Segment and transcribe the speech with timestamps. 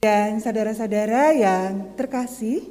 [0.00, 2.64] Dan saudara-saudara yang terkasih,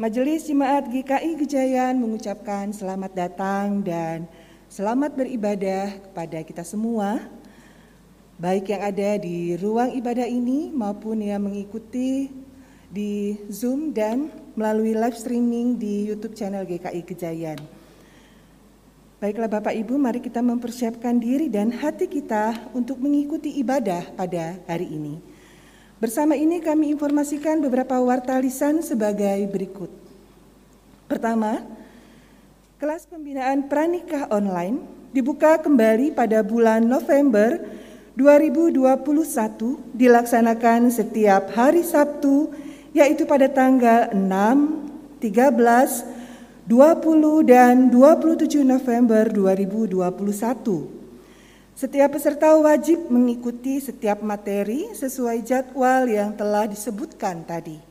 [0.00, 4.24] Majelis Jemaat GKI Gejayan mengucapkan selamat datang dan
[4.72, 7.28] selamat beribadah kepada kita semua,
[8.40, 12.32] baik yang ada di ruang ibadah ini maupun yang mengikuti
[12.88, 17.60] di Zoom dan melalui live streaming di YouTube channel GKI Gejayan.
[19.20, 24.88] Baiklah Bapak Ibu, mari kita mempersiapkan diri dan hati kita untuk mengikuti ibadah pada hari
[24.88, 25.33] ini.
[26.02, 29.86] Bersama ini kami informasikan beberapa warta lisan sebagai berikut.
[31.06, 31.62] Pertama,
[32.82, 34.82] kelas pembinaan pranikah online
[35.14, 37.62] dibuka kembali pada bulan November
[38.18, 42.50] 2021 dilaksanakan setiap hari Sabtu
[42.90, 51.03] yaitu pada tanggal 6, 13, 20 dan 27 November 2021
[51.74, 57.82] setiap peserta wajib mengikuti setiap materi sesuai jadwal yang telah disebutkan tadi.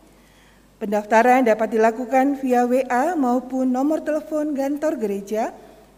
[0.80, 5.52] Pendaftaran dapat dilakukan via WA maupun nomor telepon kantor gereja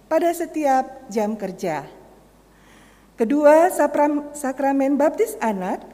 [0.09, 1.85] pada setiap jam kerja.
[3.17, 3.69] Kedua,
[4.33, 5.85] sakramen baptis anak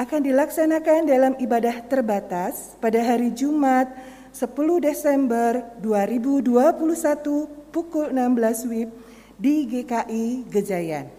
[0.00, 3.88] akan dilaksanakan dalam ibadah terbatas pada hari Jumat
[4.32, 4.48] 10
[4.80, 8.90] Desember 2021 pukul 16 WIB
[9.38, 11.17] di GKI Gejayan.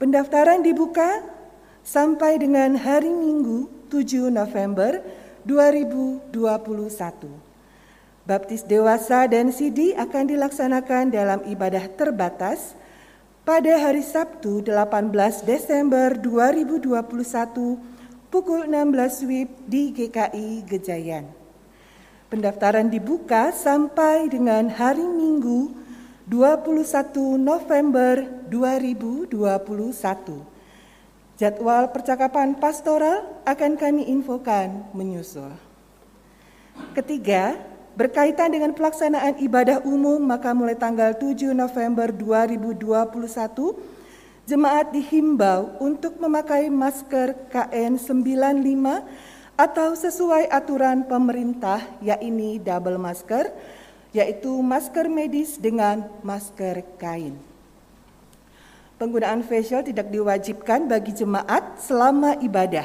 [0.00, 1.20] Pendaftaran dibuka
[1.84, 5.04] sampai dengan hari Minggu 7 November
[5.44, 6.32] 2021.
[8.24, 12.72] Baptis dewasa dan sidi akan dilaksanakan dalam ibadah terbatas
[13.44, 15.12] pada hari Sabtu 18
[15.44, 16.96] Desember 2021
[18.32, 21.28] pukul 16 WIB di GKI Gejayan.
[22.32, 25.76] Pendaftaran dibuka sampai dengan hari Minggu
[26.30, 29.34] 21 November 2021.
[31.34, 35.50] Jadwal percakapan pastoral akan kami infokan menyusul.
[36.94, 37.58] Ketiga,
[37.98, 42.86] berkaitan dengan pelaksanaan ibadah umum maka mulai tanggal 7 November 2021
[44.46, 48.86] jemaat dihimbau untuk memakai masker KN95
[49.58, 53.50] atau sesuai aturan pemerintah yakni double masker
[54.10, 57.38] yaitu masker medis dengan masker kain.
[59.00, 62.84] Penggunaan facial tidak diwajibkan bagi jemaat selama ibadah.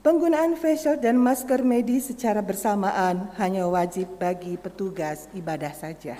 [0.00, 6.16] Penggunaan facial dan masker medis secara bersamaan hanya wajib bagi petugas ibadah saja.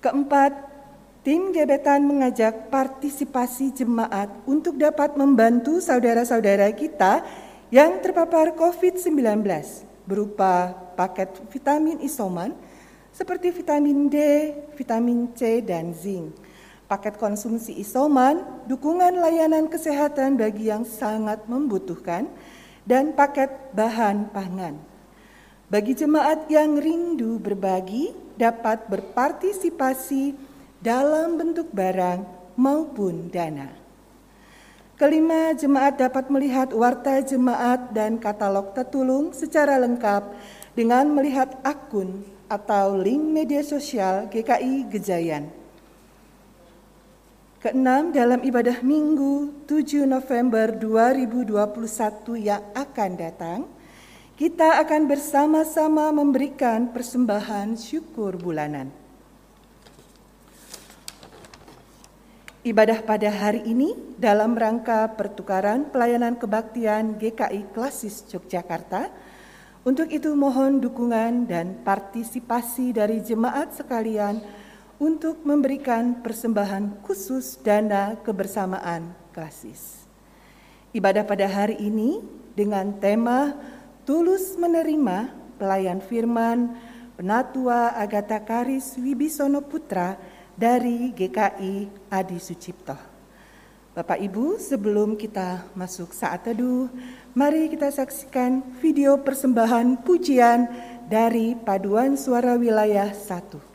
[0.00, 0.56] Keempat,
[1.20, 7.26] tim gebetan mengajak partisipasi jemaat untuk dapat membantu saudara-saudara kita
[7.68, 9.44] yang terpapar COVID-19
[10.08, 12.56] berupa paket vitamin isoman,
[13.18, 14.16] seperti vitamin D,
[14.78, 16.38] vitamin C, dan zinc.
[16.86, 22.30] Paket konsumsi isoman, dukungan layanan kesehatan bagi yang sangat membutuhkan,
[22.86, 24.78] dan paket bahan pangan.
[25.66, 30.38] Bagi jemaat yang rindu berbagi, dapat berpartisipasi
[30.78, 32.22] dalam bentuk barang
[32.54, 33.74] maupun dana.
[34.94, 40.22] Kelima, jemaat dapat melihat warta jemaat dan katalog tetulung secara lengkap
[40.72, 45.52] dengan melihat akun atau link media sosial GKI Gejayan.
[47.60, 53.60] Keenam, dalam ibadah Minggu 7 November 2021 yang akan datang,
[54.38, 58.88] kita akan bersama-sama memberikan persembahan syukur bulanan.
[62.62, 69.10] Ibadah pada hari ini dalam rangka pertukaran pelayanan kebaktian GKI Klasis Yogyakarta
[69.88, 74.36] untuk itu mohon dukungan dan partisipasi dari jemaat sekalian
[75.00, 80.04] untuk memberikan persembahan khusus dana kebersamaan klasis.
[80.92, 82.20] Ibadah pada hari ini
[82.52, 83.56] dengan tema
[84.04, 86.76] Tulus Menerima Pelayan Firman
[87.16, 90.20] Penatua Agatha Karis Wibisono Putra
[90.52, 93.08] dari GKI Adi Sucipto.
[93.96, 96.86] Bapak Ibu, sebelum kita masuk saat teduh,
[97.36, 100.64] Mari kita saksikan video persembahan pujian
[101.12, 103.67] dari Paduan Suara Wilayah 1.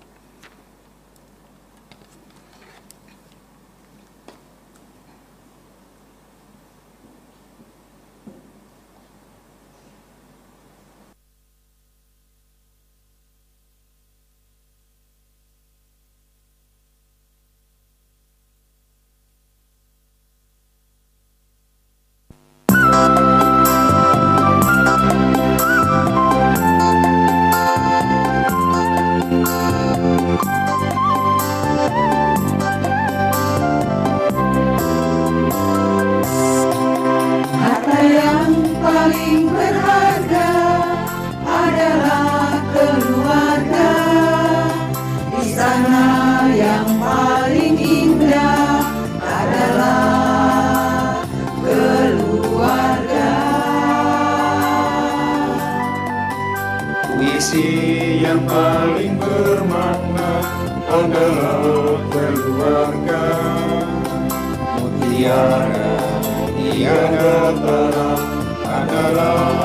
[66.94, 69.63] Tiada terang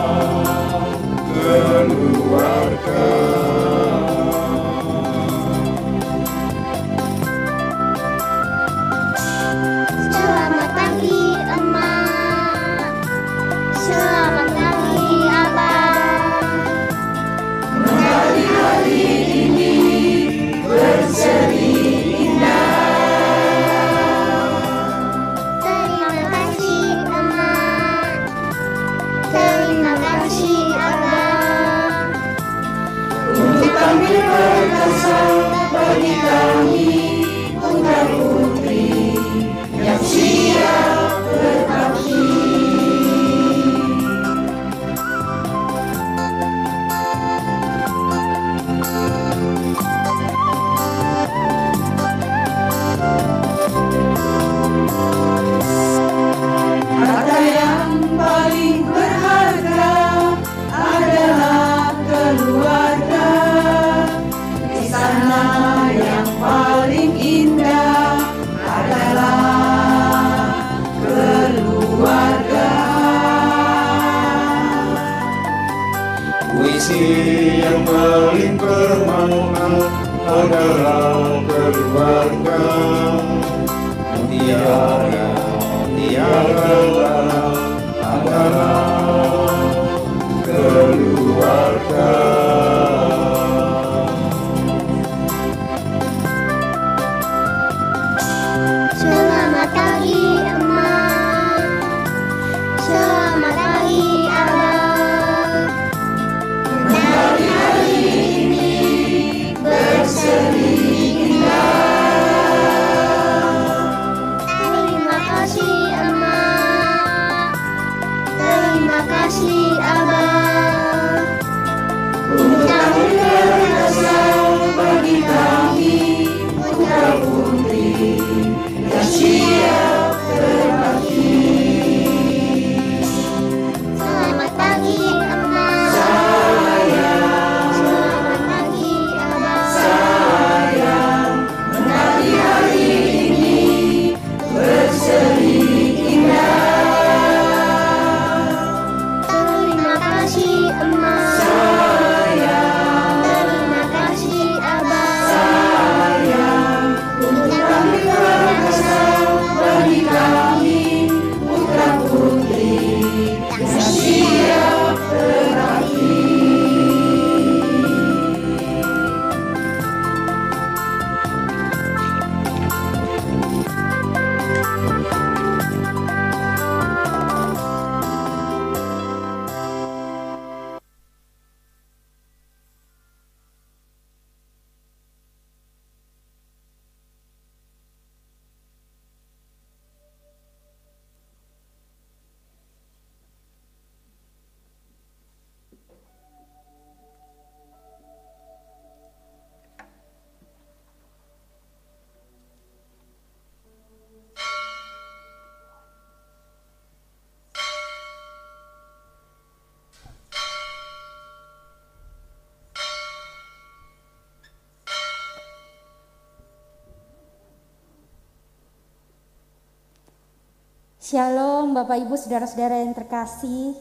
[221.08, 223.72] Shalom Bapak Ibu Saudara-saudara yang terkasih.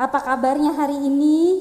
[0.00, 1.60] Apa kabarnya hari ini?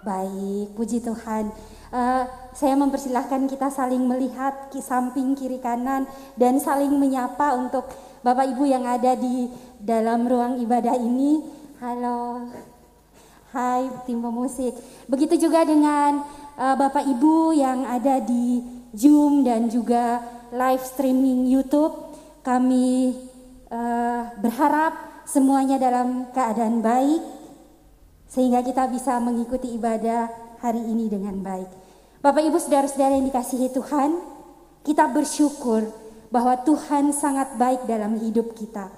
[0.00, 1.52] Baik, puji Tuhan.
[1.92, 2.24] Eh,
[2.56, 6.08] saya mempersilahkan kita saling melihat ki samping kiri kanan
[6.40, 7.84] dan saling menyapa untuk
[8.24, 11.44] Bapak Ibu yang ada di dalam ruang ibadah ini.
[11.84, 12.48] Halo.
[13.52, 14.72] Hai tim pemusik.
[15.04, 16.24] Begitu juga dengan
[16.56, 18.64] eh, Bapak Ibu yang ada di
[18.96, 21.92] Zoom dan juga live streaming YouTube.
[22.44, 23.32] Kami
[23.74, 27.22] eh, berharap semuanya dalam keadaan baik
[28.30, 30.30] sehingga kita bisa mengikuti ibadah
[30.62, 31.70] hari ini dengan baik.
[32.24, 34.16] Bapak Ibu Saudara-saudara yang dikasihi Tuhan,
[34.80, 35.84] kita bersyukur
[36.32, 38.88] bahwa Tuhan sangat baik dalam hidup kita.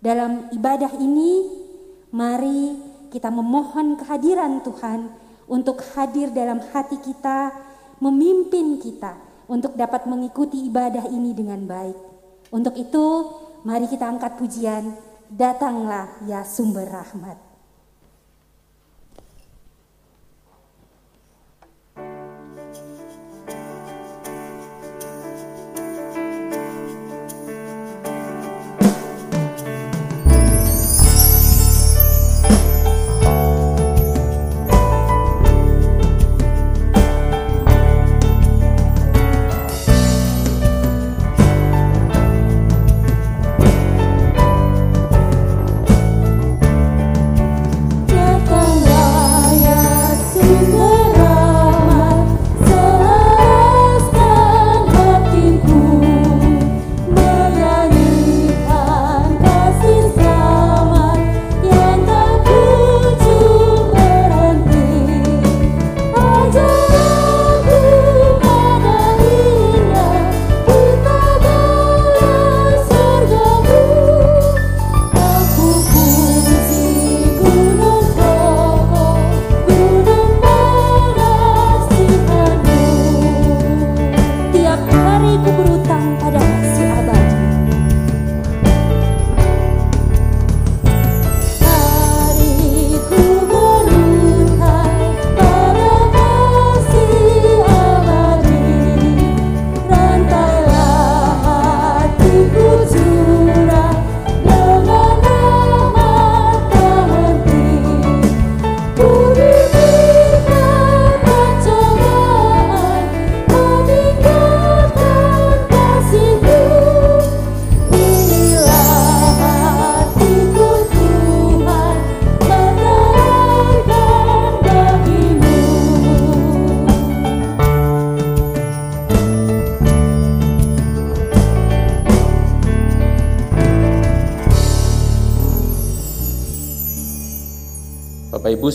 [0.00, 1.46] Dalam ibadah ini,
[2.10, 2.74] mari
[3.12, 5.12] kita memohon kehadiran Tuhan
[5.46, 7.54] untuk hadir dalam hati kita,
[8.02, 9.14] memimpin kita
[9.46, 11.96] untuk dapat mengikuti ibadah ini dengan baik.
[12.50, 13.04] Untuk itu,
[13.66, 14.94] mari kita angkat pujian,
[15.26, 17.45] datanglah ya sumber rahmat.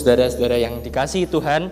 [0.01, 1.69] Saudara-saudara yang dikasihi Tuhan,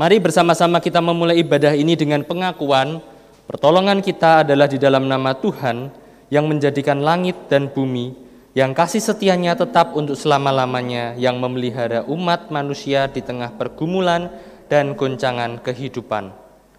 [0.00, 3.04] mari bersama-sama kita memulai ibadah ini dengan pengakuan
[3.44, 5.92] pertolongan kita adalah di dalam nama Tuhan
[6.32, 8.16] yang menjadikan langit dan bumi,
[8.56, 14.32] yang kasih setianya tetap untuk selama-lamanya, yang memelihara umat manusia di tengah pergumulan
[14.68, 16.32] dan goncangan kehidupan.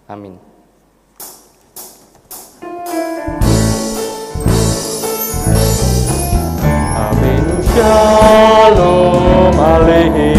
[0.09, 0.37] Amin.
[6.99, 10.38] Avenu Shalom Aleichem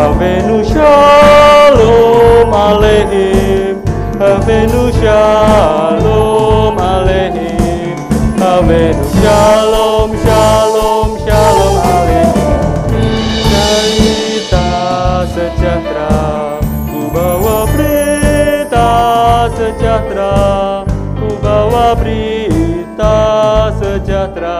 [0.00, 3.76] Avenu Shalom Aleichem
[4.16, 7.98] Avenu Shalom Aleichem
[8.40, 12.64] Avenu Shalom Shalom Shalom Aleichem
[13.52, 14.64] Cerita
[15.36, 16.16] sejahtera
[16.88, 18.88] Ku bawa berita
[19.52, 20.32] sejahtera
[21.20, 23.16] Ku bawa berita
[23.76, 24.56] sejahtera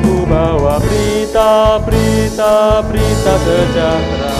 [0.00, 4.33] Ku bawa berita, berita, berita sejahtera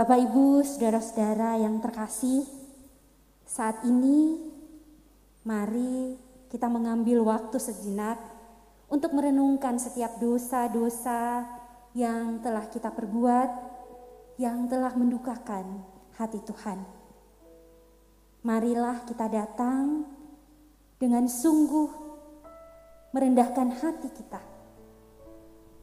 [0.00, 2.48] Bapak Ibu, saudara-saudara yang terkasih,
[3.44, 4.40] saat ini
[5.44, 6.16] mari
[6.48, 8.16] kita mengambil waktu sejenak
[8.88, 11.44] untuk merenungkan setiap dosa-dosa
[11.92, 13.50] yang telah kita perbuat,
[14.40, 15.84] yang telah mendukakan
[16.16, 16.80] hati Tuhan.
[18.40, 20.08] Marilah kita datang
[20.96, 21.92] dengan sungguh
[23.12, 24.40] merendahkan hati kita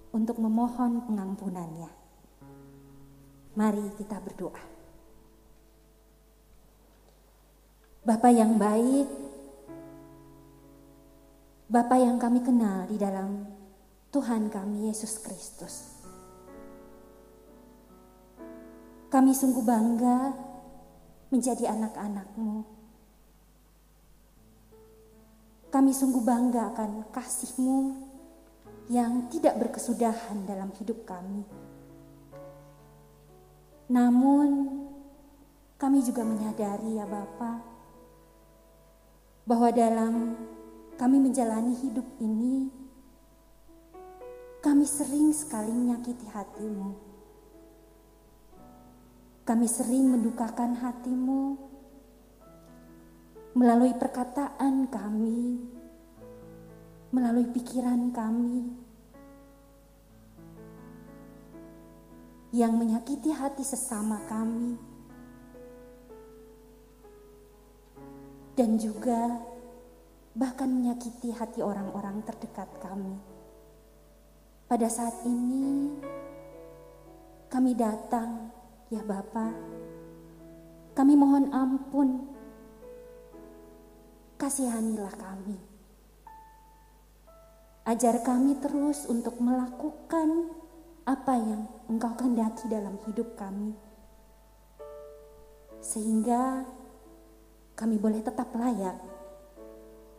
[0.10, 1.97] untuk memohon pengampunannya.
[3.58, 4.62] Mari kita berdoa.
[8.06, 9.10] Bapa yang baik,
[11.68, 13.44] Bapa yang kami kenal di dalam
[14.14, 16.00] Tuhan kami Yesus Kristus.
[19.12, 20.32] Kami sungguh bangga
[21.34, 22.64] menjadi anak-anakmu.
[25.68, 27.80] Kami sungguh bangga akan kasihmu
[28.88, 31.67] yang tidak berkesudahan dalam hidup kami.
[33.88, 34.48] Namun
[35.80, 37.64] kami juga menyadari ya Bapa
[39.48, 40.36] bahwa dalam
[41.00, 42.68] kami menjalani hidup ini
[44.60, 46.92] kami sering sekali menyakiti hatimu.
[49.48, 51.56] Kami sering mendukakan hatimu
[53.56, 55.64] melalui perkataan kami,
[57.16, 58.76] melalui pikiran kami,
[62.56, 64.80] yang menyakiti hati sesama kami,
[68.56, 69.38] dan juga
[70.34, 73.18] bahkan menyakiti hati orang-orang terdekat kami.
[74.68, 75.96] Pada saat ini,
[77.48, 78.52] kami datang,
[78.92, 79.52] ya Bapa,
[80.92, 82.28] kami mohon ampun,
[84.36, 85.58] kasihanilah kami.
[87.88, 90.52] Ajar kami terus untuk melakukan
[91.08, 93.72] apa yang Engkau kehendaki dalam hidup kami.
[95.80, 96.68] Sehingga
[97.80, 99.00] kami boleh tetap layak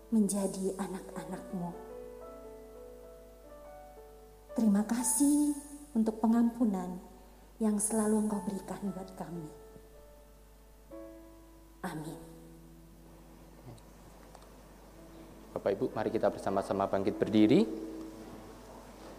[0.09, 1.71] menjadi anak-anakmu.
[4.57, 5.53] Terima kasih
[5.93, 6.97] untuk pengampunan
[7.61, 9.49] yang selalu Engkau berikan buat kami.
[11.85, 12.21] Amin.
[15.53, 17.67] Bapak Ibu, mari kita bersama-sama bangkit berdiri.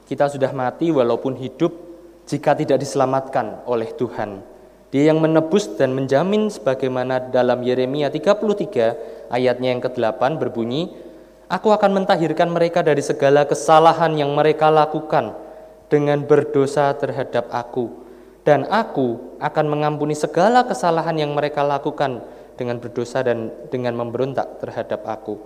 [0.09, 1.88] Kita sudah mati walaupun hidup
[2.29, 4.45] jika tidak diselamatkan oleh Tuhan.
[4.93, 10.93] Dia yang menebus dan menjamin sebagaimana dalam Yeremia 33 ayatnya yang ke-8 berbunyi,
[11.49, 15.33] Aku akan mentahirkan mereka dari segala kesalahan yang mereka lakukan
[15.89, 18.05] dengan berdosa terhadap aku.
[18.45, 22.21] Dan aku akan mengampuni segala kesalahan yang mereka lakukan
[22.53, 25.41] dengan berdosa dan dengan memberontak terhadap aku.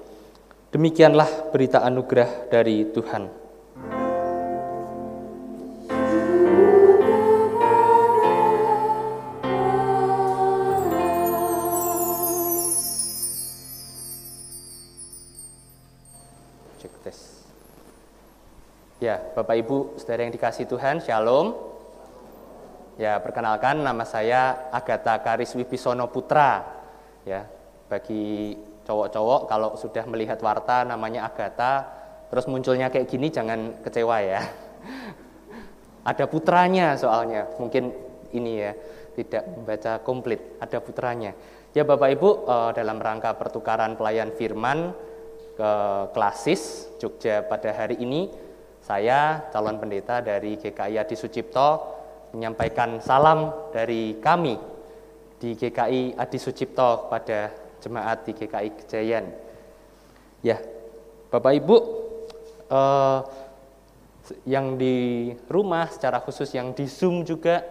[0.76, 3.43] Demikianlah berita anugerah dari Tuhan.
[16.84, 17.20] Cek tes.
[19.00, 21.56] Ya, Bapak Ibu, saudara yang dikasih Tuhan, Shalom.
[23.00, 26.60] Ya, perkenalkan nama saya Agatha Karis Wibisono Putra.
[27.24, 27.48] Ya,
[27.88, 31.88] bagi cowok-cowok kalau sudah melihat warta namanya Agatha,
[32.28, 34.44] terus munculnya kayak gini jangan kecewa ya.
[36.12, 37.96] Ada putranya soalnya, mungkin
[38.36, 38.76] ini ya,
[39.16, 41.32] tidak membaca komplit, ada putranya.
[41.72, 44.92] Ya Bapak Ibu, eh, dalam rangka pertukaran pelayan firman
[45.54, 45.72] ke
[46.12, 48.30] klasis Jogja pada hari ini,
[48.82, 51.70] saya calon pendeta dari GKI Adi Sucipto
[52.34, 54.58] menyampaikan salam dari kami
[55.38, 59.26] di GKI Adi Sucipto pada jemaat di GKI Kejayan.
[60.44, 60.60] Ya,
[61.30, 61.78] Bapak Ibu,
[62.68, 63.20] eh,
[64.48, 67.64] yang di rumah secara khusus yang di Zoom juga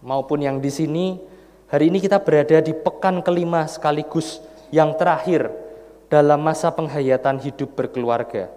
[0.00, 1.20] maupun yang di sini,
[1.68, 5.69] hari ini kita berada di pekan kelima sekaligus yang terakhir
[6.10, 8.50] dalam masa penghayatan hidup berkeluarga.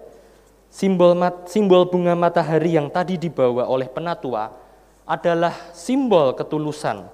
[0.74, 4.50] Simbol mat, simbol bunga matahari yang tadi dibawa oleh penatua
[5.06, 7.06] adalah simbol ketulusan.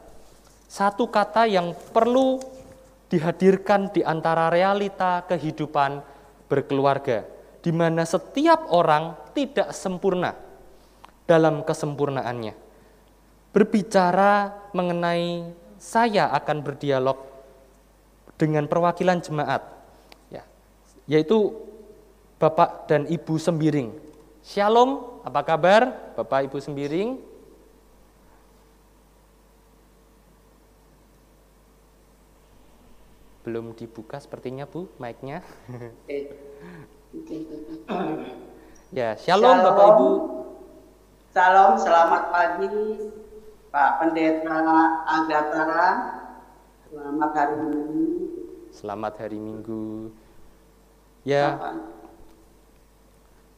[0.64, 2.40] Satu kata yang perlu
[3.12, 6.00] dihadirkan di antara realita kehidupan
[6.48, 7.28] berkeluarga,
[7.60, 10.32] di mana setiap orang tidak sempurna
[11.28, 12.56] dalam kesempurnaannya.
[13.50, 17.18] Berbicara mengenai saya akan berdialog
[18.38, 19.79] dengan perwakilan jemaat,
[21.10, 21.50] yaitu
[22.38, 23.90] Bapak dan Ibu Sembiring.
[24.46, 27.18] Shalom, apa kabar Bapak Ibu Sembiring?
[33.42, 35.42] Belum dibuka sepertinya Bu, mic-nya.
[38.94, 39.56] ya, shalom, Shalom.
[39.66, 40.10] Bapak Ibu.
[41.34, 42.70] Salam, selamat pagi
[43.74, 44.56] Pak Pendeta
[45.10, 45.66] Agatha.
[46.86, 48.06] Selamat hari Minggu.
[48.70, 50.14] Selamat hari Minggu.
[51.24, 51.60] Ya,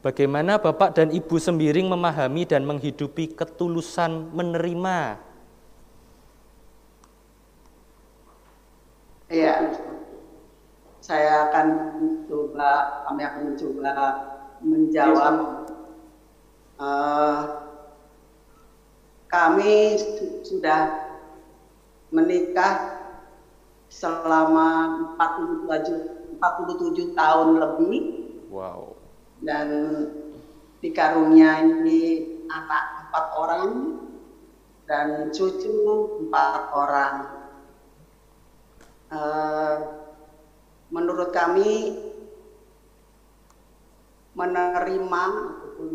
[0.02, 5.22] bagaimana Bapak dan Ibu Sembiring memahami dan menghidupi ketulusan menerima?
[9.32, 9.54] Iya,
[11.00, 11.66] saya akan
[12.28, 13.90] coba, kami akan mencoba
[14.60, 15.34] menjawab.
[16.82, 17.42] Eh,
[19.30, 20.80] kami su- sudah
[22.12, 23.00] menikah
[23.88, 24.68] selama
[25.16, 28.02] 47, 47 tahun lebih
[28.50, 28.98] Wow.
[29.46, 29.68] dan
[30.82, 31.70] dikaruniai
[32.50, 33.70] anak empat orang
[34.90, 35.72] dan cucu
[36.26, 37.16] empat orang.
[39.12, 39.76] Eh,
[40.90, 41.96] menurut kami
[44.36, 45.92] menerima ataupun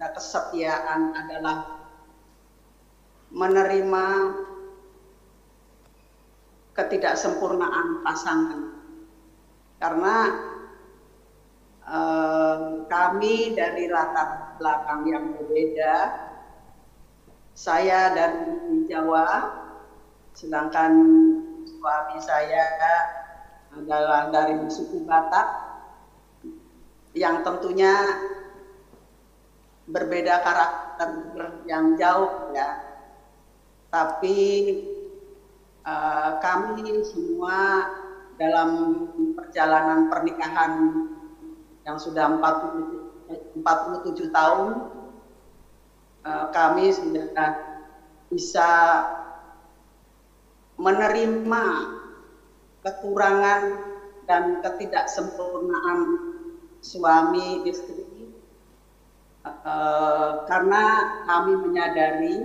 [0.00, 1.58] kesetiaan adalah
[3.28, 4.04] menerima
[6.72, 8.79] ketidaksempurnaan pasangan
[9.80, 10.16] karena
[11.88, 15.96] eh, kami dari latar belakang yang berbeda
[17.56, 19.28] saya dari Jawa
[20.36, 20.92] sedangkan
[21.64, 22.64] suami saya
[23.74, 25.48] adalah dari suku Batak
[27.16, 27.94] yang tentunya
[29.90, 31.10] berbeda karakter
[31.66, 32.78] yang jauh ya.
[33.90, 34.38] Tapi
[35.82, 37.58] eh, kami semua
[38.40, 38.70] dalam
[39.36, 40.72] perjalanan pernikahan
[41.84, 44.68] yang sudah 40, 47 tahun
[46.24, 47.50] eh, kami sudah
[48.32, 48.68] bisa
[50.80, 51.64] menerima
[52.80, 53.62] kekurangan
[54.24, 56.00] dan ketidaksempurnaan
[56.80, 58.10] suami istri
[59.40, 60.84] Eh, karena
[61.24, 62.36] kami menyadari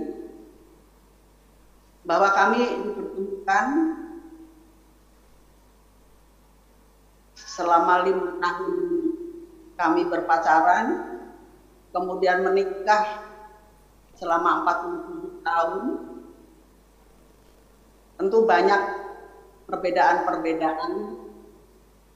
[2.08, 3.66] bahwa kami dipertemukan
[7.56, 8.76] selama lima tahun
[9.80, 10.86] kami berpacaran,
[11.88, 13.24] kemudian menikah
[14.12, 15.84] selama 47 tahun.
[18.16, 18.82] Tentu banyak
[19.68, 20.92] perbedaan-perbedaan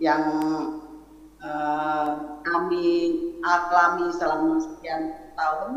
[0.01, 0.23] yang
[1.41, 2.09] eh,
[2.41, 2.89] kami
[3.41, 5.73] alami selama sekian tahun,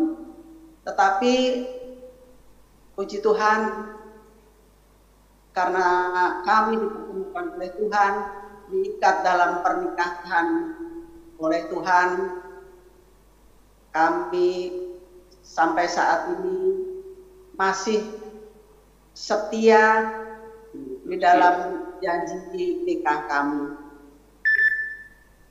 [0.87, 1.35] tetapi
[2.95, 3.59] puji Tuhan
[5.51, 5.87] karena
[6.47, 8.13] kami dipertemukan oleh Tuhan,
[8.73, 10.47] diikat dalam pernikahan
[11.37, 12.09] oleh Tuhan,
[13.93, 14.49] kami
[15.45, 16.81] sampai saat ini
[17.53, 18.01] masih
[19.13, 20.09] setia
[21.05, 23.77] di dalam janji nikah kami.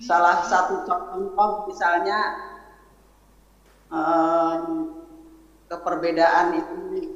[0.03, 2.21] Salah satu contoh misalnya
[3.87, 4.57] eh,
[5.71, 7.07] keperbedaan itu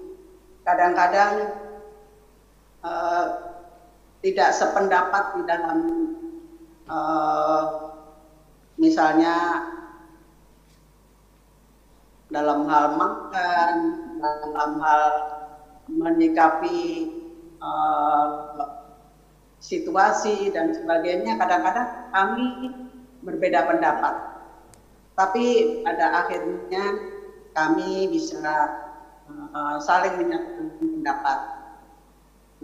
[0.62, 1.50] kadang-kadang
[2.86, 3.55] eh,
[4.26, 5.78] tidak sependapat di dalam
[6.90, 7.64] eh,
[8.74, 9.62] misalnya
[12.26, 13.74] dalam hal makan,
[14.18, 15.02] dalam hal
[15.86, 17.06] menyikapi
[17.62, 18.26] eh,
[19.62, 22.48] situasi dan sebagainya kadang-kadang kami
[23.22, 24.14] berbeda pendapat.
[25.16, 26.84] Tapi pada akhirnya
[27.56, 28.52] kami bisa
[29.24, 31.55] uh, saling menyatukan pendapat.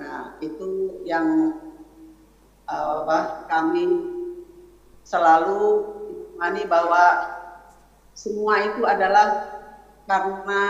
[0.03, 1.55] Nah, itu yang
[2.67, 3.87] uh, apa, kami
[5.07, 5.63] selalu
[6.35, 7.05] imani bahwa
[8.19, 9.47] semua itu adalah
[10.11, 10.63] karena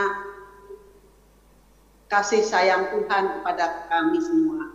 [2.12, 4.68] kasih sayang Tuhan kepada kami semua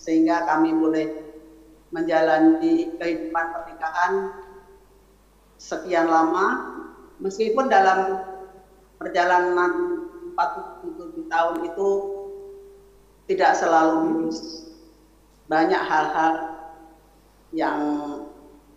[0.00, 1.12] sehingga kami boleh
[1.92, 4.12] menjalani kehidupan pernikahan
[5.60, 6.72] sekian lama,
[7.20, 8.24] meskipun dalam
[8.96, 11.88] perjalanan 47 tahun itu
[13.30, 14.66] tidak selalu mulus.
[15.46, 16.34] Banyak hal-hal
[17.54, 17.78] yang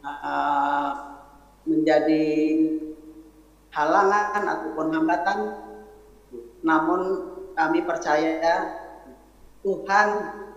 [0.05, 0.91] uh,
[1.65, 2.25] menjadi
[3.73, 5.39] halangan ataupun hambatan,
[6.61, 7.01] namun
[7.57, 8.77] kami percaya
[9.65, 10.07] Tuhan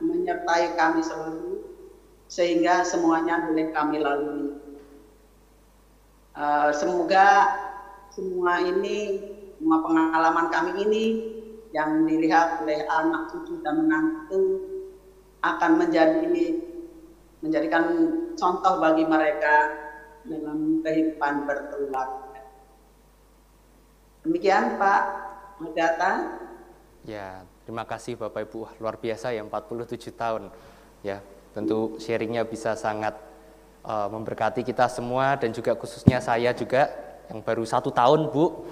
[0.04, 1.64] menyertai kami selalu
[2.28, 4.60] sehingga semuanya boleh kami lalui.
[6.36, 7.48] Uh, semoga
[8.12, 9.24] semua ini,
[9.56, 11.04] semua pengalaman kami ini
[11.76, 14.64] yang dilihat oleh anak cucu dan menantu
[15.44, 16.56] akan menjadi
[17.44, 17.84] menjadikan
[18.32, 19.76] contoh bagi mereka
[20.24, 22.40] dalam kehidupan berkeluarga.
[24.24, 25.02] Demikian Pak
[25.60, 26.12] Agatha.
[27.04, 30.48] Ya, terima kasih Bapak Ibu luar biasa ya 47 tahun.
[31.04, 31.20] Ya,
[31.52, 33.14] tentu sharingnya bisa sangat
[33.86, 36.90] uh, memberkati kita semua dan juga khususnya saya juga
[37.30, 38.66] yang baru satu tahun Bu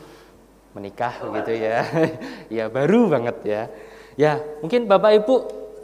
[0.74, 1.86] menikah begitu ya.
[2.62, 3.62] ya baru banget ya.
[4.14, 5.34] Ya mungkin Bapak Ibu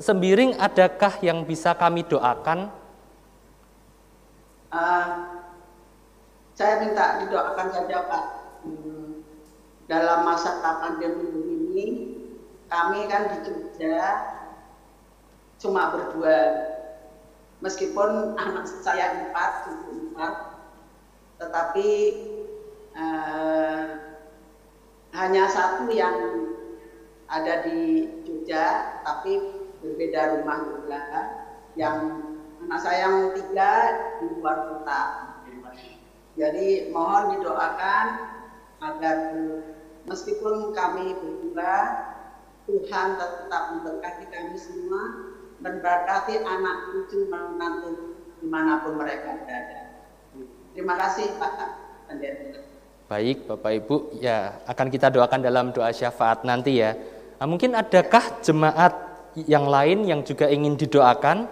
[0.02, 2.70] sembiring adakah yang bisa kami doakan?
[4.70, 5.06] Uh,
[6.54, 8.24] saya minta didoakan saja Pak.
[8.66, 9.24] Hmm,
[9.90, 11.26] dalam masa pandemi
[11.72, 11.86] ini
[12.70, 13.98] kami kan di Jogja
[15.58, 16.38] cuma berdua
[17.60, 20.34] meskipun anak saya empat, empat,
[21.36, 21.88] tetapi
[22.96, 23.82] eh,
[25.14, 26.14] hanya satu yang
[27.30, 29.38] ada di Jogja, tapi
[29.82, 31.02] berbeda rumah juga.
[31.78, 31.96] Yang
[32.66, 33.72] anak saya yang tiga
[34.18, 35.02] di luar kota.
[36.38, 38.06] Jadi mohon didoakan
[38.80, 39.16] agar
[40.06, 41.74] meskipun kami berdua,
[42.70, 45.02] Tuhan tetap memberkati kami semua
[45.60, 49.80] memberkati anak cucu menantu di mana pun mereka berada.
[50.72, 51.52] Terima kasih Pak
[52.08, 52.69] Pendeta.
[53.10, 56.94] Baik Bapak Ibu, ya akan kita doakan dalam doa syafaat nanti ya.
[57.42, 58.94] Nah, mungkin adakah jemaat
[59.50, 61.50] yang lain yang juga ingin didoakan?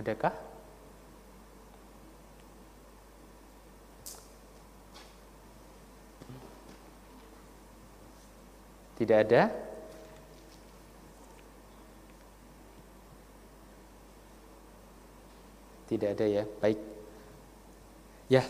[0.00, 0.32] Adakah?
[8.96, 9.61] Tidak ada?
[15.92, 16.80] Tidak ada ya, baik.
[18.32, 18.48] Ya,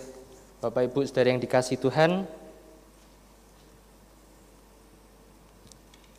[0.63, 2.23] Bapak Ibu Saudara yang dikasih Tuhan,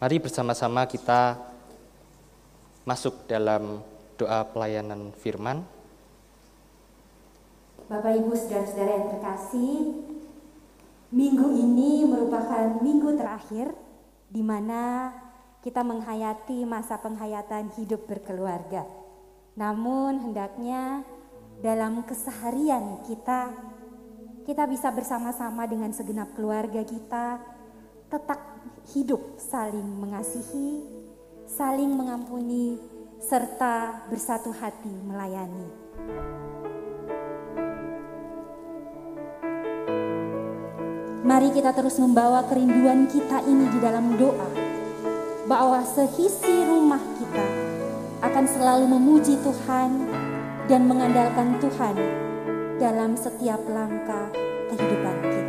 [0.03, 1.39] mari bersama-sama kita
[2.83, 3.79] masuk dalam
[4.19, 5.63] doa pelayanan firman.
[7.87, 9.75] Bapak Ibu Saudara-saudara yang terkasih,
[11.07, 13.71] minggu ini merupakan minggu terakhir
[14.27, 15.15] di mana
[15.63, 18.83] kita menghayati masa penghayatan hidup berkeluarga.
[19.53, 21.05] Namun hendaknya
[21.63, 23.55] dalam keseharian kita
[24.43, 27.39] kita bisa bersama-sama dengan segenap keluarga kita
[28.11, 28.35] tetap
[28.91, 30.83] hidup saling mengasihi,
[31.47, 32.75] saling mengampuni
[33.23, 35.71] serta bersatu hati melayani.
[41.23, 44.51] Mari kita terus membawa kerinduan kita ini di dalam doa,
[45.47, 47.47] bahwa sehisi rumah kita
[48.19, 50.22] akan selalu memuji Tuhan
[50.67, 51.95] dan mengandalkan Tuhan
[52.79, 54.31] dalam setiap langkah
[54.71, 55.42] kehidupan kita.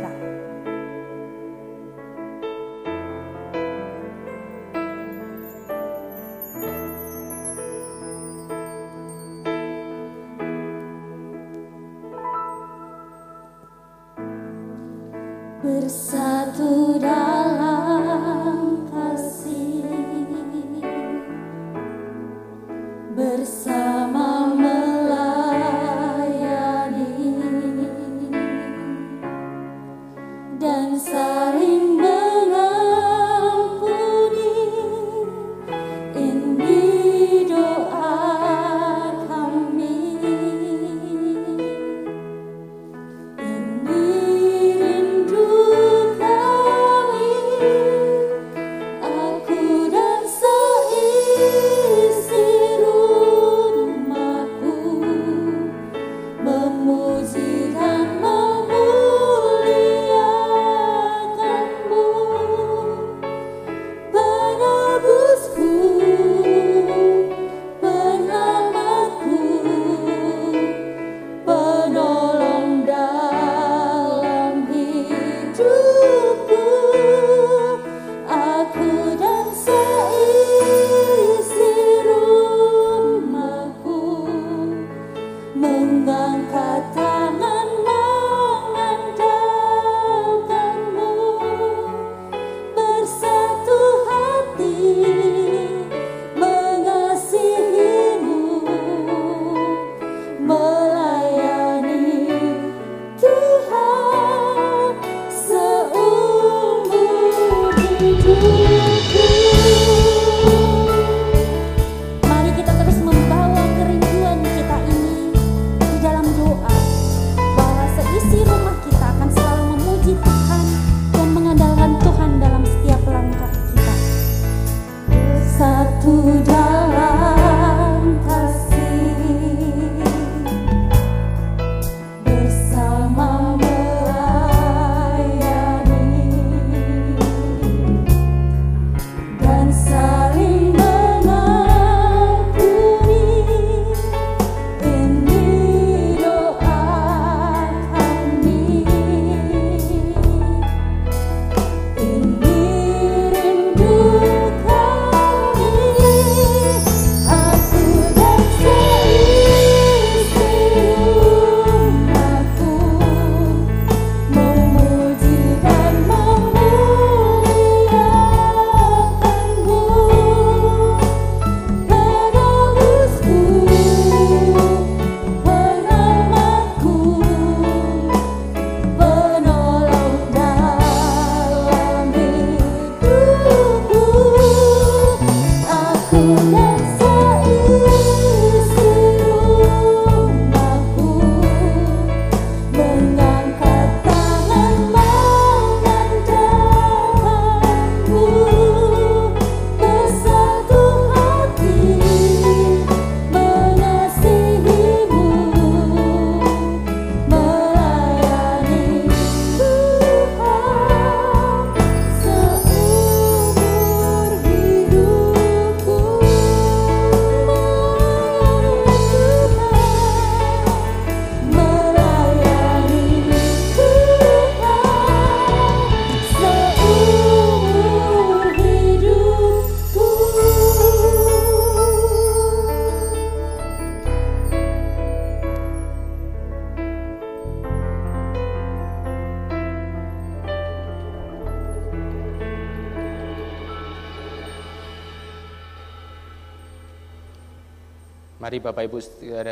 [248.75, 248.99] Bapak Ibu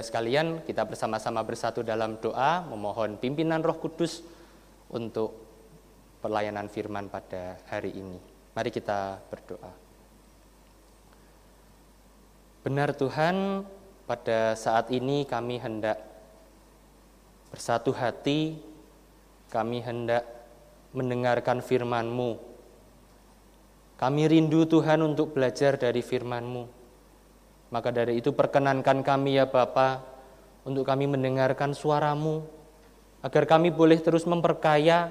[0.03, 4.19] sekalian kita bersama-sama bersatu dalam doa memohon pimpinan Roh Kudus
[4.91, 5.31] untuk
[6.19, 8.19] pelayanan firman pada hari ini.
[8.51, 9.71] Mari kita berdoa.
[12.67, 13.63] Benar Tuhan,
[14.03, 16.03] pada saat ini kami hendak
[17.47, 18.59] bersatu hati,
[19.47, 20.27] kami hendak
[20.91, 22.43] mendengarkan firman-Mu.
[23.95, 26.82] Kami rindu Tuhan untuk belajar dari firman-Mu.
[27.73, 30.05] Maka dari itu perkenankan kami ya Bapa
[30.61, 32.45] untuk kami mendengarkan suaramu,
[33.25, 35.09] agar kami boleh terus memperkaya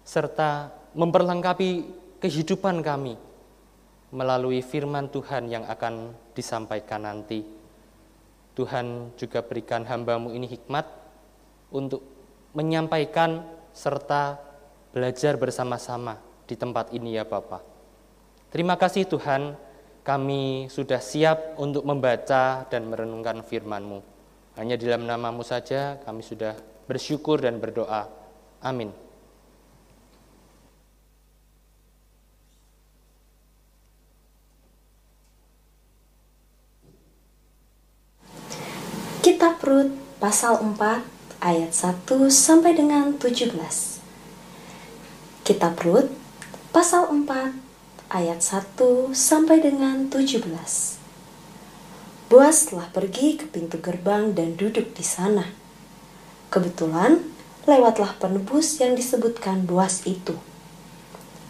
[0.00, 1.84] serta memperlengkapi
[2.24, 3.20] kehidupan kami
[4.16, 7.44] melalui firman Tuhan yang akan disampaikan nanti.
[8.56, 10.88] Tuhan juga berikan hambamu ini hikmat
[11.74, 12.00] untuk
[12.54, 13.44] menyampaikan
[13.74, 14.38] serta
[14.94, 17.60] belajar bersama-sama di tempat ini ya Bapak.
[18.54, 19.58] Terima kasih Tuhan,
[20.04, 24.04] kami sudah siap untuk membaca dan merenungkan firman-Mu.
[24.60, 26.52] Hanya dalam namamu saja kami sudah
[26.84, 28.06] bersyukur dan berdoa.
[28.60, 28.92] Amin.
[39.24, 39.88] Kitab Rut
[40.20, 41.00] pasal 4
[41.40, 43.56] ayat 1 sampai dengan 17.
[45.48, 46.12] Kitab Rut
[46.76, 47.63] pasal 4
[48.14, 50.46] ayat 1 sampai dengan 17.
[52.30, 55.50] Boas telah pergi ke pintu gerbang dan duduk di sana.
[56.54, 57.18] Kebetulan
[57.66, 60.38] lewatlah penebus yang disebutkan Boas itu.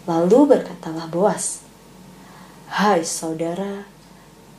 [0.09, 1.61] Lalu berkatalah Boas,
[2.73, 3.85] "Hai saudara,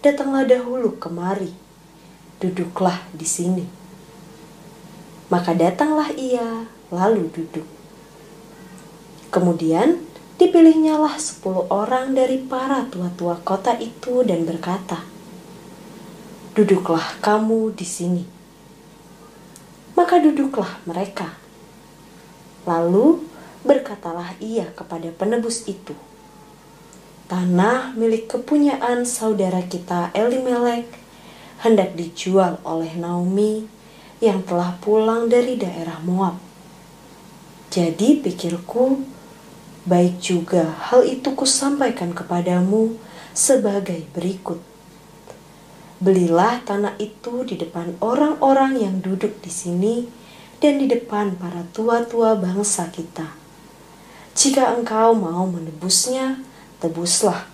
[0.06, 1.66] datanglah dahulu kemari."
[2.40, 3.66] duduklah di sini.
[5.32, 7.66] Maka datanglah ia, lalu duduk.
[9.32, 10.05] Kemudian
[10.36, 15.00] dipilihnyalah sepuluh orang dari para tua-tua kota itu dan berkata,
[16.56, 18.24] Duduklah kamu di sini.
[19.92, 21.36] Maka duduklah mereka.
[22.64, 23.24] Lalu
[23.64, 25.92] berkatalah ia kepada penebus itu,
[27.26, 30.86] Tanah milik kepunyaan saudara kita Elimelek
[31.60, 33.66] hendak dijual oleh Naomi
[34.22, 36.38] yang telah pulang dari daerah Moab.
[37.68, 39.15] Jadi pikirku,
[39.86, 42.98] baik juga hal itu kusampaikan kepadamu
[43.30, 44.58] sebagai berikut.
[46.02, 49.96] Belilah tanah itu di depan orang-orang yang duduk di sini
[50.60, 53.30] dan di depan para tua-tua bangsa kita.
[54.36, 56.36] Jika engkau mau menebusnya,
[56.82, 57.48] tebuslah.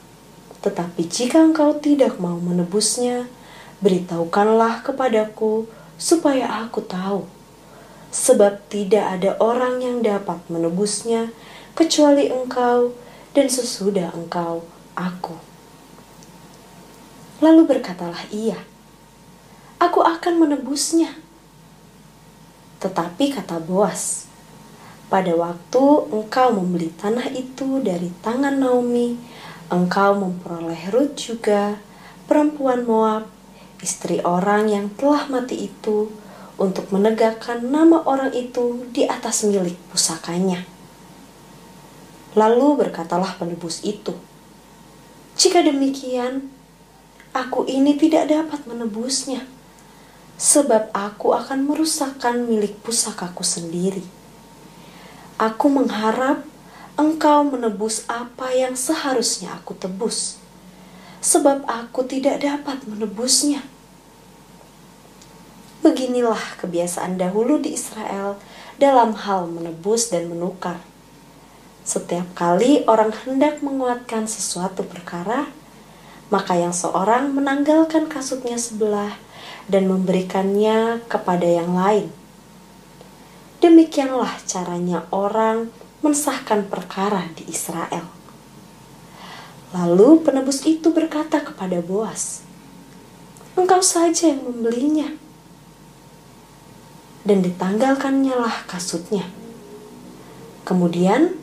[0.64, 3.30] Tetapi jika engkau tidak mau menebusnya,
[3.78, 7.22] beritahukanlah kepadaku supaya aku tahu.
[8.10, 11.30] Sebab tidak ada orang yang dapat menebusnya
[11.72, 12.92] kecuali engkau
[13.32, 14.64] dan sesudah engkau
[14.96, 15.36] aku.
[17.42, 18.60] Lalu berkatalah ia,
[19.82, 21.10] Aku akan menebusnya.
[22.78, 24.30] Tetapi kata Boas,
[25.10, 29.18] pada waktu engkau membeli tanah itu dari tangan Naomi,
[29.74, 31.82] engkau memperoleh Ruth juga,
[32.30, 33.26] perempuan Moab
[33.82, 36.14] istri orang yang telah mati itu
[36.54, 40.71] untuk menegakkan nama orang itu di atas milik pusakanya.
[42.32, 44.16] Lalu berkatalah penebus itu,
[45.36, 46.48] "Jika demikian,
[47.36, 49.44] aku ini tidak dapat menebusnya,
[50.40, 54.04] sebab aku akan merusakkan milik pusakaku sendiri.
[55.36, 56.44] Aku mengharap
[56.96, 60.42] engkau menebus apa yang seharusnya aku tebus."
[61.22, 63.62] sebab aku tidak dapat menebusnya.
[65.86, 68.36] Beginilah kebiasaan dahulu di Israel
[68.76, 70.82] dalam hal menebus dan menukar.
[71.82, 75.50] Setiap kali orang hendak menguatkan sesuatu perkara,
[76.30, 79.18] maka yang seorang menanggalkan kasutnya sebelah
[79.66, 82.06] dan memberikannya kepada yang lain.
[83.58, 85.74] Demikianlah caranya orang
[86.06, 88.06] mensahkan perkara di Israel.
[89.74, 92.46] Lalu penebus itu berkata kepada Boas,
[93.58, 95.14] "Engkau saja yang membelinya."
[97.26, 99.26] Dan ditanggalkannya lah kasutnya.
[100.66, 101.41] Kemudian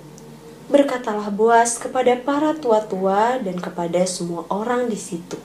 [0.69, 5.35] berkatalah Boas kepada para tua-tua dan kepada semua orang di situ,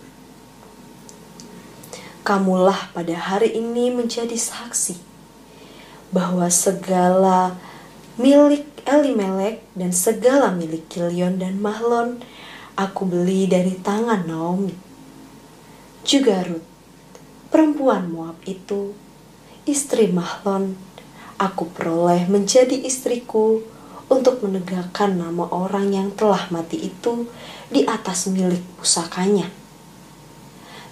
[2.22, 5.00] "Kamulah pada hari ini menjadi saksi
[6.12, 7.56] bahwa segala
[8.20, 12.20] milik Elimelek dan segala milik Kilion dan Mahlon
[12.76, 14.76] aku beli dari tangan Naomi.
[16.04, 16.68] Juga Ruth,
[17.48, 18.92] perempuan Moab itu,
[19.64, 20.76] istri Mahlon,
[21.40, 23.64] aku peroleh menjadi istriku
[24.08, 27.28] untuk menegakkan nama orang yang telah mati itu
[27.72, 29.48] di atas milik pusakanya.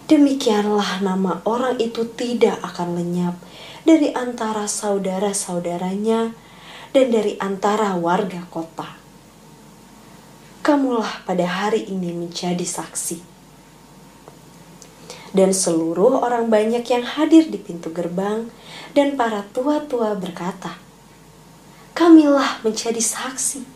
[0.09, 3.39] Demikianlah nama orang itu tidak akan lenyap
[3.87, 6.35] dari antara saudara-saudaranya
[6.93, 9.01] dan dari antara warga kota.
[10.63, 13.19] Kamulah pada hari ini menjadi saksi.
[15.33, 18.53] Dan seluruh orang banyak yang hadir di pintu gerbang
[18.93, 20.77] dan para tua-tua berkata,
[21.93, 23.69] Kamilah menjadi saksi.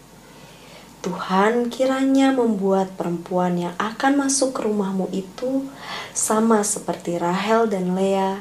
[1.04, 5.68] Tuhan kiranya membuat perempuan yang akan masuk ke rumahmu itu
[6.16, 8.40] sama seperti Rahel dan Lea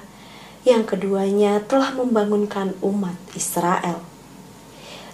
[0.64, 4.00] yang keduanya telah membangunkan umat Israel.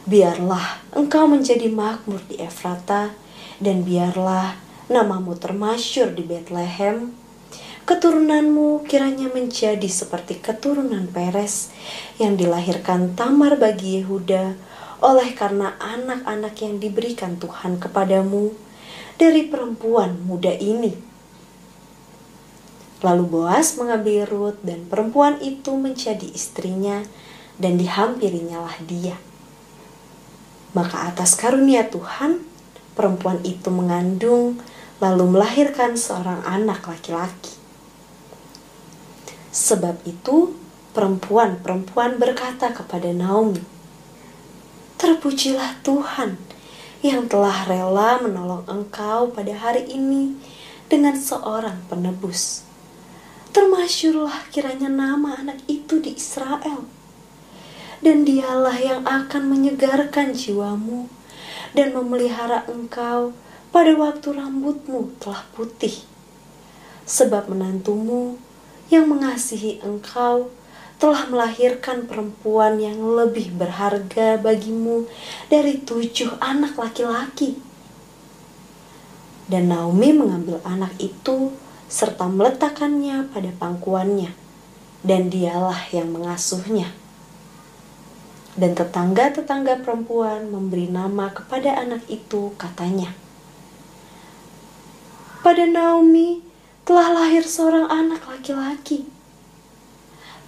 [0.05, 3.17] Biarlah engkau menjadi makmur di Efrata
[3.57, 4.55] dan biarlah
[4.87, 7.17] namamu termasyur di Bethlehem
[7.89, 11.73] keturunanmu kiranya menjadi seperti keturunan Peres
[12.21, 14.53] yang dilahirkan Tamar bagi Yehuda
[15.01, 18.53] oleh karena anak-anak yang diberikan Tuhan kepadamu
[19.17, 20.93] dari perempuan muda ini.
[23.01, 27.01] Lalu Boas mengambil Rut dan perempuan itu menjadi istrinya
[27.57, 29.17] dan dihampirinyalah dia.
[30.77, 32.45] Maka atas karunia Tuhan,
[32.93, 34.61] perempuan itu mengandung
[35.01, 37.60] lalu melahirkan seorang anak laki-laki.
[39.51, 40.55] Sebab itu,
[40.95, 43.59] perempuan-perempuan berkata kepada Naomi,
[44.95, 46.39] "Terpujilah Tuhan
[47.03, 50.39] yang telah rela menolong engkau pada hari ini
[50.87, 52.63] dengan seorang penebus.
[53.51, 56.87] Termasyurlah kiranya nama anak itu di Israel,
[57.99, 61.11] dan dialah yang akan menyegarkan jiwamu
[61.75, 63.35] dan memelihara engkau
[63.75, 66.07] pada waktu rambutmu telah putih,
[67.03, 68.39] sebab menantumu."
[68.91, 70.51] Yang mengasihi engkau
[71.01, 75.09] telah melahirkan perempuan yang lebih berharga bagimu
[75.49, 77.57] dari tujuh anak laki-laki.
[79.49, 81.55] Dan Naomi mengambil anak itu
[81.89, 84.31] serta meletakkannya pada pangkuannya,
[85.01, 86.93] dan dialah yang mengasuhnya.
[88.53, 93.15] Dan tetangga-tetangga perempuan memberi nama kepada anak itu, katanya,
[95.41, 96.50] "Pada Naomi
[96.83, 99.05] telah lahir seorang anak laki-laki.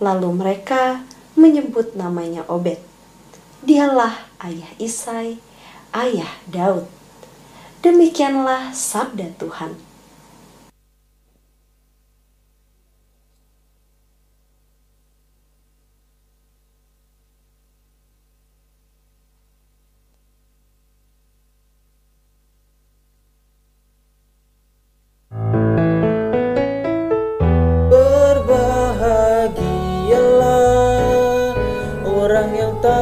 [0.02, 1.06] Lalu mereka
[1.38, 2.82] menyebut namanya Obed.
[3.64, 5.40] Dialah ayah Isai,
[5.96, 6.90] ayah Daud.
[7.80, 9.93] Demikianlah sabda Tuhan.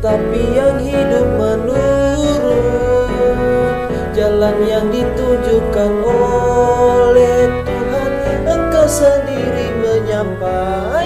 [0.05, 3.09] tetapi yang hidup menurut
[4.13, 8.13] jalan yang ditunjukkan oleh Tuhan.
[8.45, 11.04] Engkau sendiri menyampaikan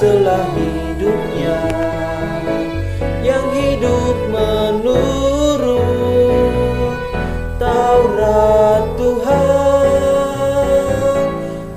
[0.00, 1.60] bercelah hidupnya
[3.20, 5.84] yang hidup menurut
[7.60, 9.92] Taurat Tuhan.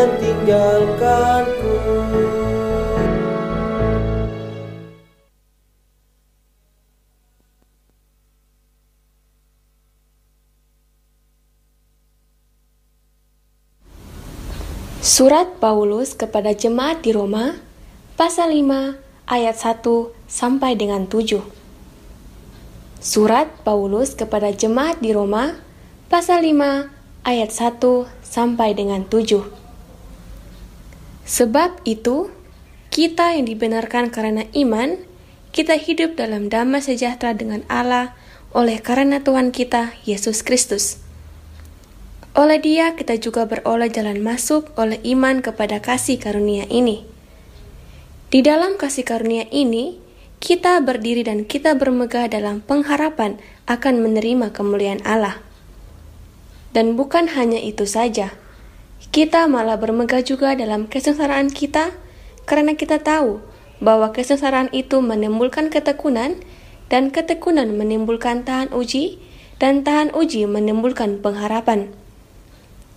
[0.00, 1.76] jangan tinggalkanku
[15.00, 17.60] Surat Paulus kepada jemaat di Roma,
[18.16, 18.96] pasal 5
[19.28, 19.84] ayat 1
[20.24, 21.44] sampai dengan 7.
[23.04, 25.60] Surat Paulus kepada jemaat di Roma,
[26.08, 26.88] pasal 5
[27.28, 29.59] ayat 1 sampai dengan 7.
[31.24, 32.32] Sebab itu,
[32.90, 34.98] kita yang dibenarkan karena iman,
[35.50, 38.14] kita hidup dalam damai sejahtera dengan Allah
[38.50, 40.98] oleh karena Tuhan kita, Yesus Kristus.
[42.34, 47.02] Oleh dia kita juga beroleh jalan masuk oleh iman kepada kasih karunia ini.
[48.30, 49.98] Di dalam kasih karunia ini,
[50.38, 55.42] kita berdiri dan kita bermegah dalam pengharapan akan menerima kemuliaan Allah.
[56.70, 58.38] Dan bukan hanya itu saja,
[59.10, 61.90] kita malah bermegah juga dalam kesengsaraan kita
[62.46, 63.42] karena kita tahu
[63.82, 66.38] bahwa kesengsaraan itu menimbulkan ketekunan
[66.86, 69.18] dan ketekunan menimbulkan tahan uji
[69.58, 71.90] dan tahan uji menimbulkan pengharapan.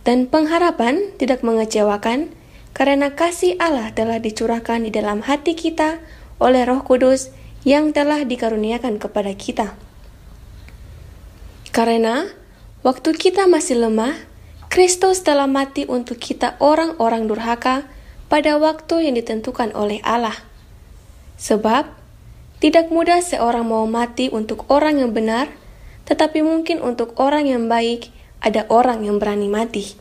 [0.03, 2.29] Dan pengharapan tidak mengecewakan
[2.75, 6.03] karena kasih Allah telah dicurahkan di dalam hati kita
[6.41, 7.31] oleh Roh Kudus
[7.63, 9.79] yang telah dikaruniakan kepada kita.
[11.71, 12.27] Karena
[12.83, 14.13] waktu kita masih lemah,
[14.73, 17.85] Kristus telah mati untuk kita orang-orang durhaka
[18.25, 20.33] pada waktu yang ditentukan oleh Allah.
[21.37, 21.93] Sebab
[22.57, 25.53] tidak mudah seorang mau mati untuk orang yang benar,
[26.09, 28.09] tetapi mungkin untuk orang yang baik
[28.41, 29.93] ada orang yang berani mati.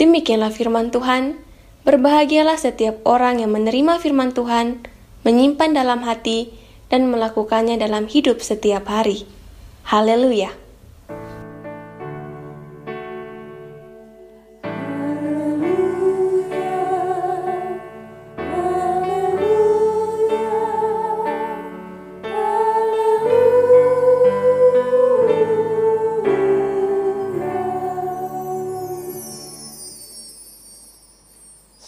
[0.00, 1.36] Demikianlah firman Tuhan.
[1.84, 4.88] Berbahagialah setiap orang yang menerima firman Tuhan,
[5.20, 6.48] menyimpan dalam hati,
[6.88, 9.28] dan melakukannya dalam hidup setiap hari.
[9.84, 10.63] Haleluya!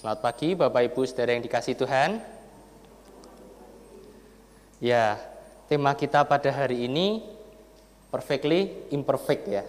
[0.07, 2.22] Selamat pagi Bapak Ibu saudara yang dikasih Tuhan.
[4.78, 5.18] Ya,
[5.66, 7.26] tema kita pada hari ini
[8.14, 9.66] perfectly imperfect ya.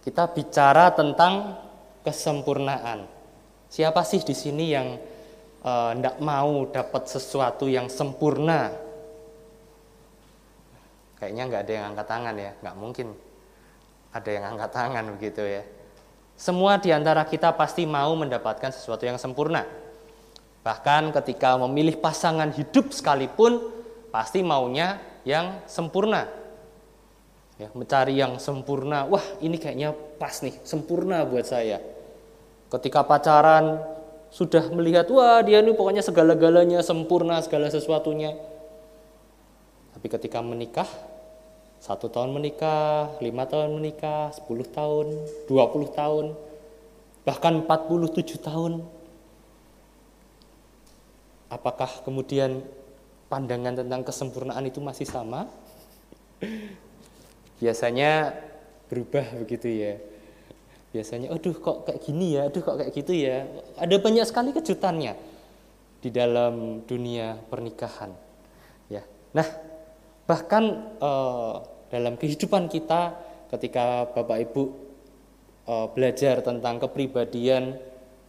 [0.00, 1.60] Kita bicara tentang
[2.08, 3.04] kesempurnaan.
[3.68, 4.96] Siapa sih di sini yang
[5.60, 8.72] tidak uh, mau dapat sesuatu yang sempurna?
[11.20, 13.06] Kayaknya nggak ada yang angkat tangan ya, nggak mungkin
[14.16, 15.60] ada yang angkat tangan begitu ya.
[16.36, 19.64] Semua di antara kita pasti mau mendapatkan sesuatu yang sempurna.
[20.60, 23.72] Bahkan ketika memilih pasangan hidup sekalipun,
[24.12, 26.28] pasti maunya yang sempurna.
[27.56, 29.08] Ya, mencari yang sempurna.
[29.08, 31.80] Wah, ini kayaknya pas nih, sempurna buat saya.
[32.68, 33.80] Ketika pacaran
[34.28, 38.36] sudah melihat, wah dia ini pokoknya segala-galanya sempurna, segala sesuatunya.
[39.96, 40.90] Tapi ketika menikah,
[41.80, 45.12] satu tahun menikah, lima tahun menikah, sepuluh tahun,
[45.46, 46.34] dua puluh tahun,
[47.22, 48.82] bahkan empat puluh tujuh tahun.
[51.46, 52.64] Apakah kemudian
[53.30, 55.46] pandangan tentang kesempurnaan itu masih sama?
[57.62, 58.34] Biasanya
[58.90, 59.94] berubah begitu ya.
[60.90, 63.44] Biasanya, aduh kok kayak gini ya, aduh kok kayak gitu ya.
[63.76, 65.12] Ada banyak sekali kejutannya
[66.00, 68.10] di dalam dunia pernikahan.
[68.88, 69.02] Ya,
[69.34, 69.44] nah
[70.26, 71.54] bahkan eh,
[71.90, 73.14] dalam kehidupan kita
[73.50, 74.62] ketika Bapak Ibu
[75.66, 77.78] e, belajar tentang kepribadian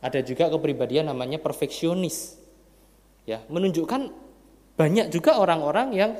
[0.01, 2.37] ada juga kepribadian namanya perfeksionis.
[3.27, 4.13] Ya menunjukkan
[4.77, 6.11] banyak juga orang-orang yang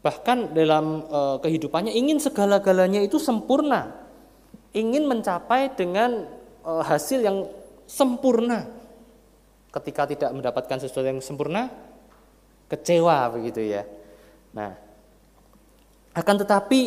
[0.00, 4.06] bahkan dalam e, kehidupannya ingin segala-galanya itu sempurna.
[4.70, 6.30] Ingin mencapai dengan
[6.62, 7.50] e, hasil yang
[7.90, 8.70] sempurna.
[9.74, 11.68] Ketika tidak mendapatkan sesuatu yang sempurna
[12.66, 13.86] kecewa begitu ya
[14.50, 14.76] nah
[16.16, 16.80] akan tetapi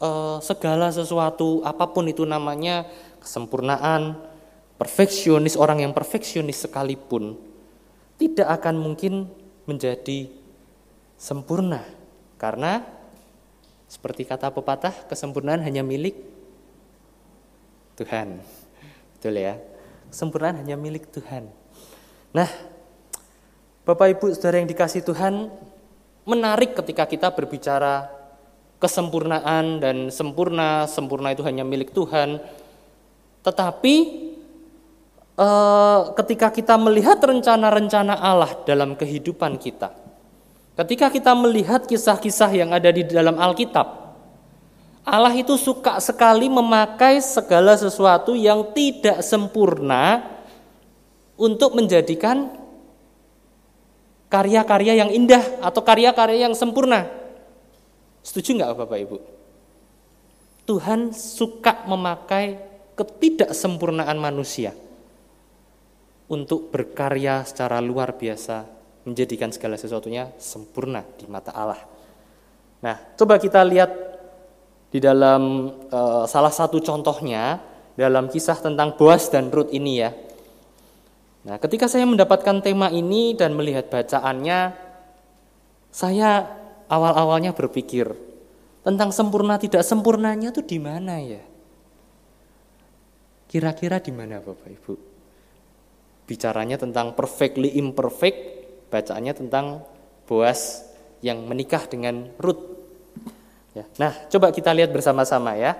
[0.00, 2.84] eh, segala sesuatu apa pun itu namanya
[3.20, 4.16] kesempurnaan,
[4.80, 7.36] perfeksionis orang yang perfeksionis sekalipun
[8.16, 9.28] tidak akan mungkin
[9.64, 10.28] menjadi
[11.20, 11.84] sempurna
[12.40, 12.84] karena
[13.88, 16.16] seperti kata pepatah kesempurnaan hanya milik
[18.00, 18.40] Tuhan.
[19.16, 19.60] Betul ya?
[20.08, 21.52] Kesempurnaan hanya milik Tuhan.
[22.32, 22.48] Nah,
[23.84, 25.52] Bapak Ibu Saudara yang dikasih Tuhan,
[26.24, 28.08] menarik ketika kita berbicara
[28.80, 32.40] kesempurnaan dan sempurna, sempurna itu hanya milik Tuhan.
[33.44, 33.94] Tetapi
[35.36, 39.92] eh, ketika kita melihat rencana-rencana Allah dalam kehidupan kita,
[40.80, 44.00] ketika kita melihat kisah-kisah yang ada di dalam Alkitab,
[45.04, 50.24] Allah itu suka sekali memakai segala sesuatu yang tidak sempurna
[51.40, 52.59] untuk menjadikan
[54.30, 57.10] karya-karya yang indah atau karya-karya yang sempurna.
[58.22, 59.16] Setuju nggak Bapak Ibu?
[60.70, 62.62] Tuhan suka memakai
[62.94, 64.70] ketidaksempurnaan manusia
[66.30, 68.62] untuk berkarya secara luar biasa,
[69.02, 71.82] menjadikan segala sesuatunya sempurna di mata Allah.
[72.86, 73.90] Nah, coba kita lihat
[74.94, 77.58] di dalam uh, salah satu contohnya
[77.98, 80.14] dalam kisah tentang Boas dan Ruth ini ya.
[81.40, 84.76] Nah, ketika saya mendapatkan tema ini dan melihat bacaannya,
[85.88, 86.46] saya
[86.86, 88.12] awal-awalnya berpikir
[88.84, 91.42] tentang sempurna tidak sempurnanya itu di mana ya?
[93.50, 94.94] Kira-kira di mana Bapak Ibu?
[96.28, 98.38] Bicaranya tentang perfectly imperfect,
[98.92, 99.82] bacaannya tentang
[100.30, 100.86] Boas
[101.26, 102.78] yang menikah dengan Ruth.
[103.74, 103.82] Ya.
[103.98, 105.74] Nah, coba kita lihat bersama-sama ya.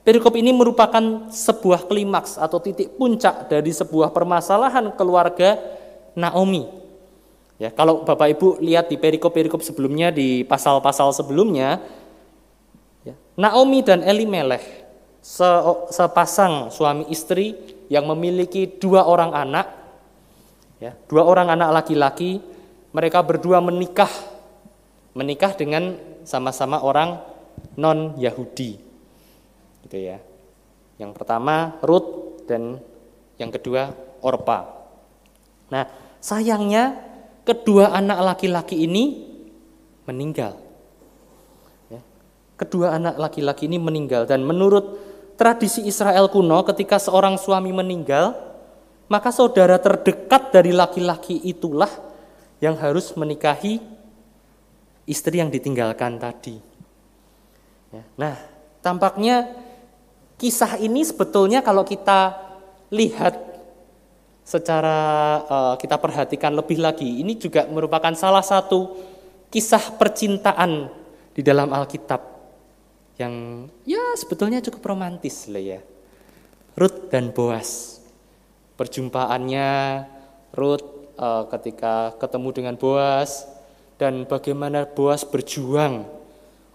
[0.00, 5.60] Perikop ini merupakan sebuah klimaks atau titik puncak dari sebuah permasalahan keluarga
[6.16, 6.64] Naomi.
[7.60, 11.84] Ya, kalau Bapak Ibu lihat di perikop-perikop sebelumnya di pasal-pasal sebelumnya,
[13.04, 14.64] ya, Naomi dan Elimelech
[15.20, 15.44] se
[15.92, 17.52] sepasang suami istri
[17.92, 19.68] yang memiliki dua orang anak,
[20.80, 22.40] ya, dua orang anak laki-laki,
[22.96, 24.08] mereka berdua menikah,
[25.12, 27.20] menikah dengan sama-sama orang
[27.76, 28.89] non Yahudi
[29.86, 30.18] gitu ya.
[31.00, 32.80] Yang pertama Ruth dan
[33.40, 34.68] yang kedua Orpa.
[35.72, 35.88] Nah,
[36.20, 36.98] sayangnya
[37.46, 39.32] kedua anak laki-laki ini
[40.04, 40.60] meninggal.
[41.88, 42.00] Ya.
[42.60, 45.00] Kedua anak laki-laki ini meninggal dan menurut
[45.40, 48.36] tradisi Israel kuno ketika seorang suami meninggal,
[49.08, 51.88] maka saudara terdekat dari laki-laki itulah
[52.60, 53.80] yang harus menikahi
[55.08, 56.60] istri yang ditinggalkan tadi.
[57.90, 58.04] Ya.
[58.20, 58.34] Nah,
[58.84, 59.48] tampaknya
[60.40, 62.32] Kisah ini sebetulnya kalau kita
[62.88, 63.36] lihat
[64.40, 64.98] secara
[65.44, 68.96] uh, kita perhatikan lebih lagi, ini juga merupakan salah satu
[69.52, 70.88] kisah percintaan
[71.36, 72.24] di dalam Alkitab
[73.20, 75.80] yang ya sebetulnya cukup romantis lah ya.
[76.72, 78.00] Ruth dan Boas.
[78.80, 79.68] Perjumpaannya
[80.56, 83.44] Ruth uh, ketika ketemu dengan Boas
[84.00, 86.08] dan bagaimana Boas berjuang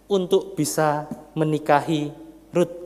[0.06, 2.14] untuk bisa menikahi
[2.54, 2.85] Ruth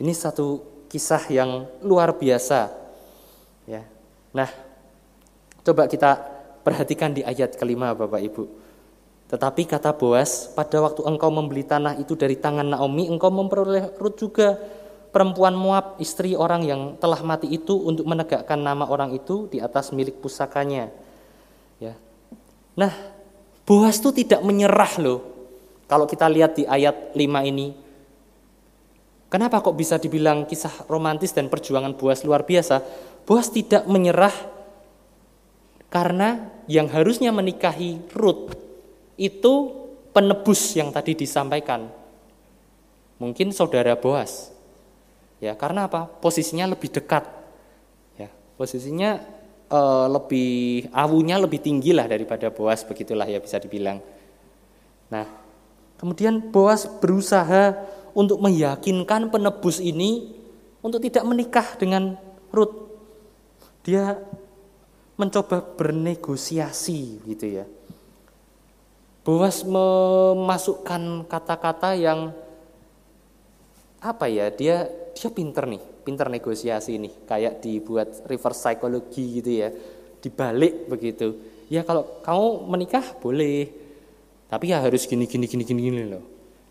[0.00, 2.72] ini satu kisah yang luar biasa.
[3.68, 3.84] Ya.
[4.32, 4.50] Nah,
[5.62, 6.18] coba kita
[6.64, 8.44] perhatikan di ayat kelima Bapak Ibu.
[9.30, 14.18] Tetapi kata Boas, pada waktu engkau membeli tanah itu dari tangan Naomi, engkau memperoleh Ruth
[14.18, 14.58] juga
[15.14, 19.94] perempuan Moab, istri orang yang telah mati itu untuk menegakkan nama orang itu di atas
[19.94, 20.90] milik pusakanya.
[21.78, 21.94] Ya.
[22.74, 22.90] Nah,
[23.62, 25.22] Boas itu tidak menyerah loh.
[25.86, 27.70] Kalau kita lihat di ayat 5 ini,
[29.30, 32.82] Kenapa kok bisa dibilang kisah romantis dan perjuangan Boas luar biasa?
[33.22, 34.34] Boas tidak menyerah
[35.86, 38.58] karena yang harusnya menikahi Ruth
[39.14, 39.54] itu
[40.10, 41.86] penebus yang tadi disampaikan.
[43.22, 44.50] Mungkin saudara Boas.
[45.38, 46.10] Ya, karena apa?
[46.10, 47.22] Posisinya lebih dekat.
[48.18, 49.22] Ya, posisinya
[49.70, 54.02] e, lebih awunya lebih tinggi lah daripada Boas begitulah ya bisa dibilang.
[55.06, 55.26] Nah,
[56.02, 57.78] kemudian Boas berusaha
[58.14, 60.34] untuk meyakinkan penebus ini
[60.80, 62.16] untuk tidak menikah dengan
[62.50, 62.90] Ruth.
[63.86, 64.18] Dia
[65.16, 67.64] mencoba bernegosiasi gitu ya.
[69.20, 72.32] Boas memasukkan kata-kata yang
[74.00, 79.68] apa ya dia dia pinter nih pinter negosiasi nih kayak dibuat reverse psychology gitu ya
[80.24, 81.36] dibalik begitu
[81.68, 83.68] ya kalau kamu menikah boleh
[84.48, 86.24] tapi ya harus gini gini gini gini, gini loh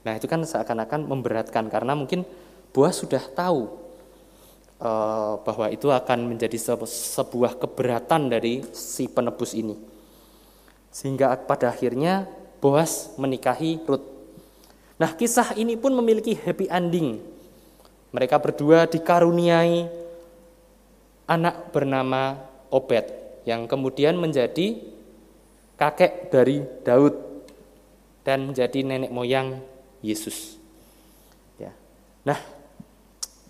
[0.03, 2.23] Nah itu kan seakan-akan memberatkan karena mungkin
[2.71, 3.67] buah sudah tahu
[4.79, 4.89] e,
[5.43, 6.55] bahwa itu akan menjadi
[6.87, 9.75] sebuah keberatan dari si penebus ini.
[10.89, 12.25] Sehingga pada akhirnya
[12.59, 14.03] Boas menikahi Ruth.
[14.99, 17.23] Nah kisah ini pun memiliki happy ending.
[18.11, 19.87] Mereka berdua dikaruniai
[21.23, 22.35] anak bernama
[22.67, 23.07] Obed
[23.47, 24.75] yang kemudian menjadi
[25.79, 27.15] kakek dari Daud
[28.27, 29.61] dan menjadi nenek moyang
[29.99, 30.59] Yesus.
[31.59, 31.75] Ya.
[32.23, 32.39] Nah,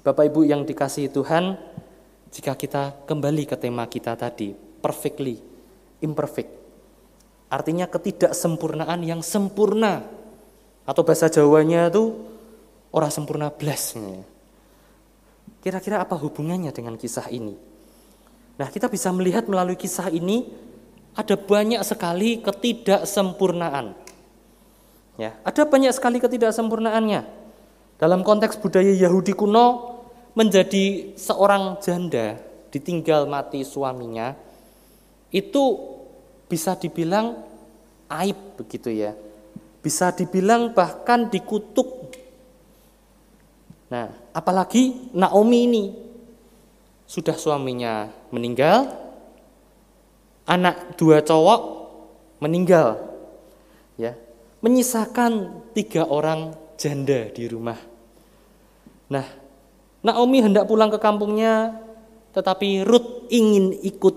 [0.01, 1.59] Bapak Ibu yang dikasihi Tuhan,
[2.31, 5.37] jika kita kembali ke tema kita tadi, perfectly
[5.99, 6.51] imperfect.
[7.49, 10.05] Artinya ketidaksempurnaan yang sempurna.
[10.85, 12.17] Atau bahasa Jawanya itu
[12.89, 13.93] orang sempurna belas.
[15.59, 17.53] Kira-kira apa hubungannya dengan kisah ini?
[18.57, 20.49] Nah, kita bisa melihat melalui kisah ini
[21.13, 23.93] ada banyak sekali ketidaksempurnaan.
[25.19, 27.27] Ya, ada banyak sekali ketidaksempurnaannya.
[27.99, 29.99] Dalam konteks budaya Yahudi kuno,
[30.31, 32.39] menjadi seorang janda
[32.71, 34.37] ditinggal mati suaminya
[35.35, 35.75] itu
[36.47, 37.43] bisa dibilang
[38.07, 39.11] aib begitu ya.
[39.83, 42.15] Bisa dibilang bahkan dikutuk.
[43.91, 45.83] Nah, apalagi Naomi ini
[47.09, 48.85] sudah suaminya meninggal,
[50.45, 51.61] anak dua cowok
[52.37, 53.08] meninggal,
[54.59, 57.79] menyisakan tiga orang janda di rumah.
[59.11, 59.25] Nah,
[60.03, 61.75] Naomi hendak pulang ke kampungnya,
[62.35, 64.15] tetapi Ruth ingin ikut.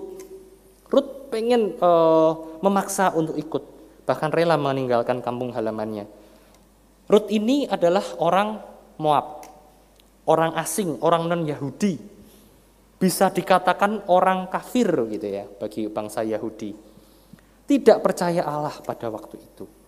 [0.91, 3.65] Ruth pengen uh, memaksa untuk ikut,
[4.07, 6.07] bahkan rela meninggalkan kampung halamannya.
[7.11, 8.63] Ruth ini adalah orang
[9.03, 9.43] Moab,
[10.29, 11.99] orang asing, orang non-Yahudi.
[13.03, 16.71] Bisa dikatakan orang kafir gitu ya bagi bangsa Yahudi.
[17.67, 19.82] Tidak percaya Allah pada waktu itu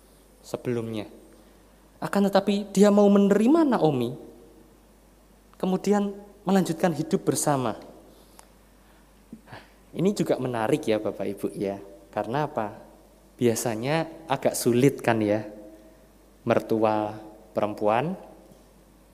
[0.44, 1.08] sebelumnya.
[2.04, 4.12] Akan tetapi dia mau menerima Naomi,
[5.56, 6.12] kemudian
[6.44, 7.80] melanjutkan hidup bersama.
[9.96, 11.80] Ini juga menarik ya Bapak Ibu ya.
[12.12, 12.76] Karena apa?
[13.40, 15.42] Biasanya agak sulit kan ya
[16.44, 17.16] mertua
[17.56, 18.14] perempuan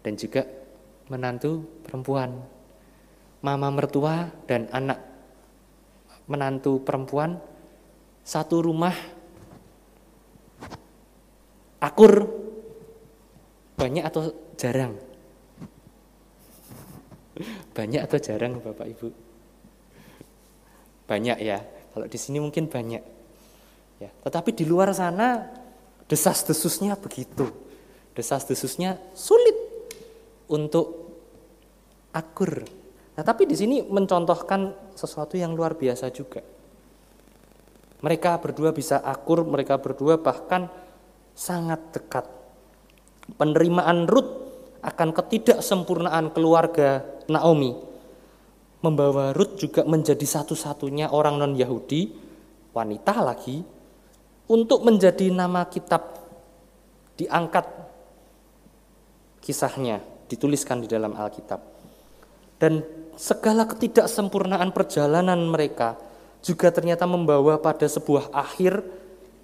[0.02, 0.44] dan juga
[1.06, 2.42] menantu perempuan.
[3.40, 5.00] Mama mertua dan anak
[6.28, 7.40] menantu perempuan
[8.20, 8.92] satu rumah
[11.80, 12.28] akur
[13.80, 14.94] banyak atau jarang?
[17.72, 19.08] Banyak atau jarang Bapak Ibu?
[21.08, 21.58] Banyak ya.
[21.90, 23.02] Kalau di sini mungkin banyak.
[24.00, 25.48] Ya, tetapi di luar sana
[26.06, 27.48] desas-desusnya begitu.
[28.12, 29.56] Desas-desusnya sulit
[30.52, 31.16] untuk
[32.12, 32.64] akur.
[33.16, 36.40] Nah, tapi di sini mencontohkan sesuatu yang luar biasa juga.
[38.00, 40.72] Mereka berdua bisa akur, mereka berdua bahkan
[41.32, 42.26] sangat dekat
[43.36, 44.50] penerimaan Ruth
[44.80, 47.90] akan ketidaksempurnaan keluarga Naomi
[48.80, 52.16] membawa Ruth juga menjadi satu-satunya orang non-Yahudi,
[52.72, 53.60] wanita lagi,
[54.50, 56.16] untuk menjadi nama kitab
[57.20, 57.68] diangkat
[59.44, 61.60] kisahnya, dituliskan di dalam Alkitab.
[62.60, 62.84] Dan
[63.16, 65.96] segala ketidaksempurnaan perjalanan mereka
[66.40, 68.80] juga ternyata membawa pada sebuah akhir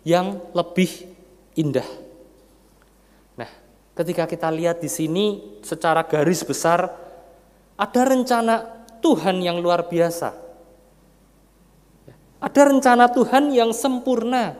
[0.04, 1.15] yang lebih
[1.56, 2.06] indah.
[3.96, 6.84] Ketika kita lihat di sini secara garis besar
[7.80, 10.36] ada rencana Tuhan yang luar biasa.
[12.36, 14.52] Ada rencana Tuhan yang sempurna.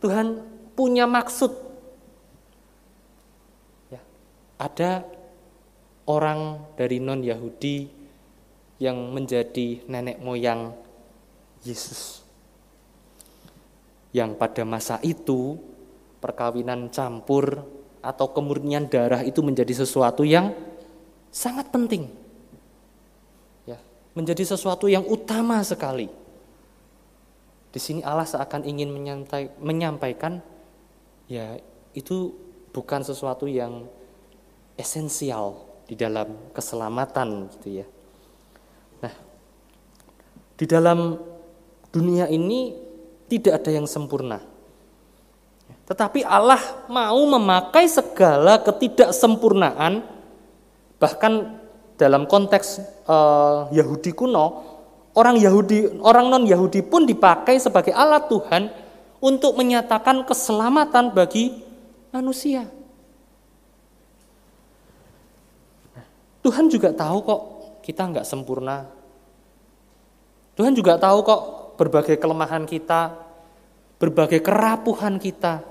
[0.00, 0.40] Tuhan
[0.72, 1.52] punya maksud.
[3.92, 4.00] Ya,
[4.56, 5.04] ada
[6.08, 7.92] orang dari non-Yahudi
[8.80, 10.72] yang menjadi nenek moyang
[11.60, 12.17] Yesus.
[14.12, 15.60] Yang pada masa itu
[16.18, 17.62] perkawinan campur
[18.00, 20.54] atau kemurnian darah itu menjadi sesuatu yang
[21.28, 22.08] sangat penting.
[23.68, 23.76] Ya,
[24.16, 26.08] menjadi sesuatu yang utama sekali.
[27.68, 28.88] Di sini Allah seakan ingin
[29.60, 30.40] menyampaikan
[31.28, 31.60] ya
[31.92, 32.32] itu
[32.72, 33.84] bukan sesuatu yang
[34.80, 37.86] esensial di dalam keselamatan gitu ya.
[39.04, 39.14] Nah,
[40.56, 41.20] di dalam
[41.92, 42.87] dunia ini
[43.28, 44.40] tidak ada yang sempurna.
[45.88, 50.04] Tetapi Allah mau memakai segala ketidaksempurnaan,
[51.00, 51.60] bahkan
[51.96, 54.64] dalam konteks uh, Yahudi kuno,
[55.16, 58.68] orang Yahudi, orang non Yahudi pun dipakai sebagai alat Tuhan
[59.18, 61.56] untuk menyatakan keselamatan bagi
[62.12, 62.68] manusia.
[66.44, 67.42] Tuhan juga tahu kok
[67.82, 68.86] kita nggak sempurna.
[70.54, 71.42] Tuhan juga tahu kok
[71.78, 73.14] berbagai kelemahan kita,
[74.02, 75.62] berbagai kerapuhan kita.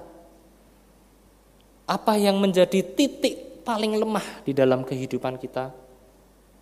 [1.88, 5.76] Apa yang menjadi titik paling lemah di dalam kehidupan kita?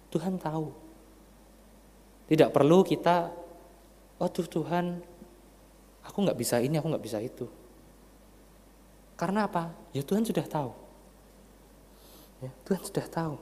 [0.09, 0.73] Tuhan tahu.
[2.25, 3.29] Tidak perlu kita,
[4.17, 4.97] waduh Tuhan,
[6.01, 7.45] aku nggak bisa ini, aku nggak bisa itu.
[9.13, 9.69] Karena apa?
[9.93, 10.85] Ya Tuhan sudah tahu.
[12.43, 13.35] Ya, Tuhan sudah tahu.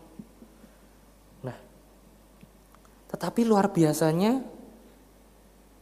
[1.41, 1.57] Nah,
[3.09, 4.45] tetapi luar biasanya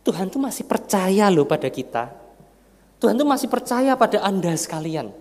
[0.01, 2.09] Tuhan tuh masih percaya loh pada kita.
[2.97, 5.13] Tuhan tuh masih percaya pada Anda sekalian.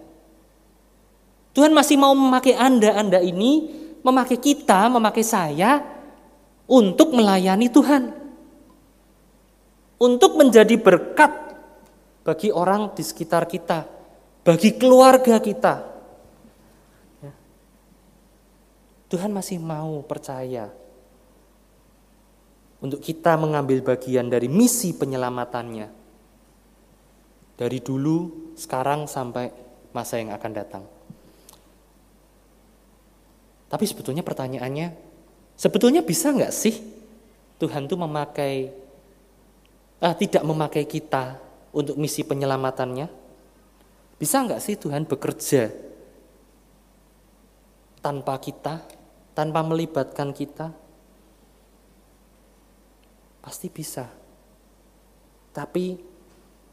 [1.52, 3.68] Tuhan masih mau memakai Anda, Anda ini,
[4.00, 5.84] memakai kita, memakai saya
[6.64, 8.02] untuk melayani Tuhan.
[10.00, 11.32] Untuk menjadi berkat
[12.24, 13.84] bagi orang di sekitar kita,
[14.40, 15.74] bagi keluarga kita.
[17.20, 17.32] Ya.
[19.12, 20.79] Tuhan masih mau percaya
[22.80, 25.88] untuk kita mengambil bagian dari misi penyelamatannya.
[27.60, 29.52] Dari dulu, sekarang sampai
[29.92, 30.84] masa yang akan datang.
[33.70, 34.96] Tapi sebetulnya pertanyaannya,
[35.54, 36.74] sebetulnya bisa nggak sih
[37.60, 38.72] Tuhan itu memakai,
[40.00, 41.36] ah, tidak memakai kita
[41.70, 43.06] untuk misi penyelamatannya?
[44.16, 45.68] Bisa nggak sih Tuhan bekerja
[48.00, 48.80] tanpa kita,
[49.36, 50.72] tanpa melibatkan kita?
[53.40, 54.08] Pasti bisa.
[55.50, 55.98] Tapi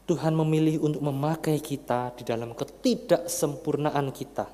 [0.08, 4.46] Tuhan memilih untuk memakai kita di dalam ketidaksempurnaan kita.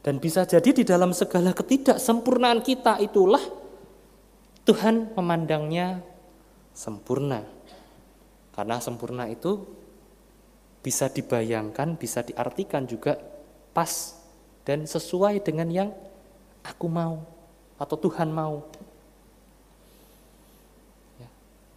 [0.00, 3.42] Dan bisa jadi di dalam segala ketidaksempurnaan kita itulah
[4.64, 6.00] Tuhan memandangnya
[6.72, 7.44] sempurna.
[8.56, 9.68] Karena sempurna itu
[10.80, 13.20] bisa dibayangkan, bisa diartikan juga
[13.76, 14.16] pas
[14.64, 15.90] dan sesuai dengan yang
[16.64, 17.24] aku mau
[17.76, 18.64] atau Tuhan mau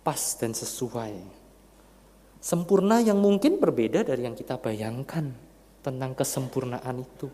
[0.02, 1.14] pas dan sesuai.
[2.42, 5.30] Sempurna yang mungkin berbeda dari yang kita bayangkan
[5.86, 7.30] tentang kesempurnaan itu.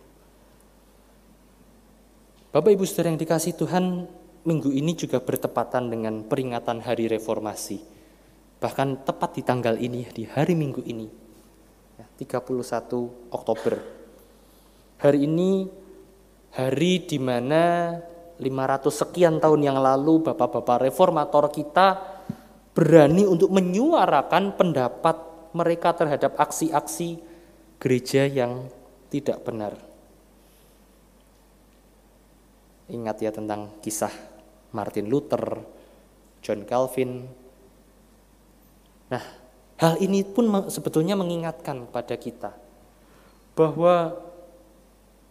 [2.51, 4.07] Bapak Ibu Saudara yang dikasih Tuhan,
[4.43, 7.79] minggu ini juga bertepatan dengan peringatan Hari Reformasi.
[8.57, 11.05] Bahkan tepat di tanggal ini, di hari Minggu ini,
[12.17, 12.33] 31 ya,
[13.29, 13.73] Oktober.
[14.97, 15.69] Hari ini
[16.57, 17.93] hari di mana
[18.41, 22.16] 500 sekian tahun yang lalu bapak-bapak reformator kita
[22.77, 25.17] berani untuk menyuarakan pendapat
[25.57, 27.17] mereka terhadap aksi-aksi
[27.81, 28.69] gereja yang
[29.09, 29.73] tidak benar.
[32.93, 34.13] Ingat ya tentang kisah
[34.77, 35.57] Martin Luther,
[36.45, 37.25] John Calvin.
[39.09, 39.25] Nah,
[39.81, 42.53] hal ini pun sebetulnya mengingatkan pada kita
[43.57, 44.21] bahwa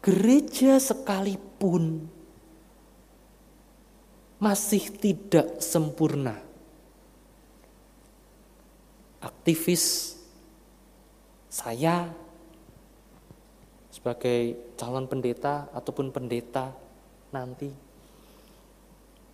[0.02, 2.10] gereja sekalipun
[4.42, 6.45] masih tidak sempurna
[9.26, 10.14] aktivis
[11.50, 12.06] saya
[13.90, 16.70] sebagai calon pendeta ataupun pendeta
[17.34, 17.72] nanti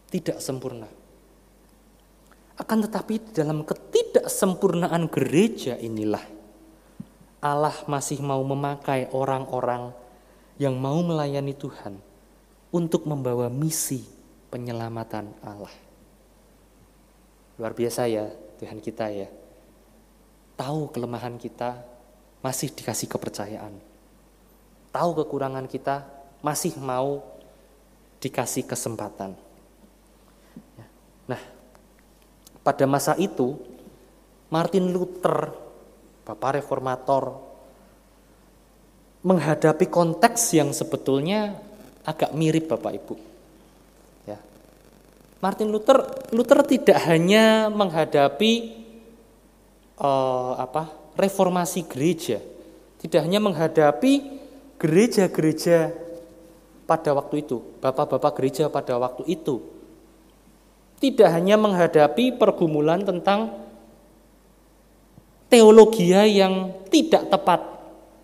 [0.09, 0.89] tidak sempurna.
[2.57, 6.23] Akan tetapi dalam ketidaksempurnaan gereja inilah
[7.43, 9.91] Allah masih mau memakai orang-orang
[10.63, 11.99] yang mau melayani Tuhan
[12.71, 14.07] untuk membawa misi
[14.53, 15.75] penyelamatan Allah.
[17.59, 18.31] Luar biasa ya
[18.63, 19.42] Tuhan kita ya
[20.57, 21.81] tahu kelemahan kita,
[22.43, 23.73] masih dikasih kepercayaan.
[24.93, 26.05] Tahu kekurangan kita,
[26.45, 27.23] masih mau
[28.19, 29.33] dikasih kesempatan.
[30.77, 30.87] Ya.
[31.33, 31.43] Nah,
[32.61, 33.57] pada masa itu,
[34.53, 35.55] Martin Luther,
[36.27, 37.41] Bapak Reformator,
[39.23, 41.57] menghadapi konteks yang sebetulnya
[42.03, 43.15] agak mirip Bapak Ibu.
[44.27, 44.39] Ya.
[45.39, 46.03] Martin Luther,
[46.35, 48.82] Luther tidak hanya menghadapi
[49.99, 52.41] uh, apa reformasi gereja,
[53.03, 54.41] tidak hanya menghadapi
[54.81, 55.93] gereja-gereja
[56.89, 59.61] pada waktu itu, bapak-bapak gereja pada waktu itu,
[61.03, 63.53] tidak hanya menghadapi pergumulan tentang
[65.53, 67.61] teologi yang tidak tepat,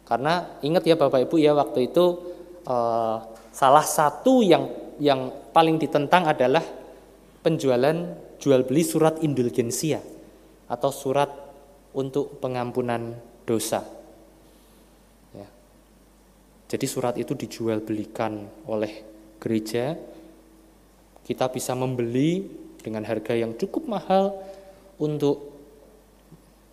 [0.09, 2.05] karena ingat ya bapak ibu ya waktu itu
[2.65, 3.21] uh,
[3.53, 6.63] salah satu yang yang paling ditentang adalah
[7.43, 7.97] penjualan
[8.39, 10.03] jual beli surat indulgensia
[10.69, 11.48] atau surat
[11.99, 13.83] untuk pengampunan dosa.
[15.35, 15.49] Ya.
[16.71, 19.03] Jadi surat itu dijual belikan oleh
[19.43, 19.99] gereja.
[21.27, 22.47] Kita bisa membeli
[22.79, 24.39] dengan harga yang cukup mahal
[25.03, 25.59] untuk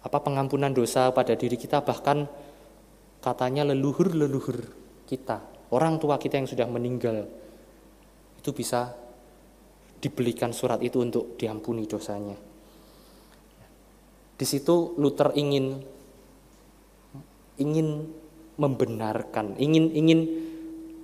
[0.06, 2.30] apa pengampunan dosa pada diri kita bahkan
[3.26, 4.70] katanya leluhur-leluhur
[5.10, 5.42] kita,
[5.74, 7.26] orang tua kita yang sudah meninggal
[8.38, 8.94] itu bisa
[9.98, 12.38] dibelikan surat itu untuk diampuni dosanya.
[14.36, 15.80] Di situ Luther ingin
[17.56, 18.12] ingin
[18.60, 20.20] membenarkan, ingin ingin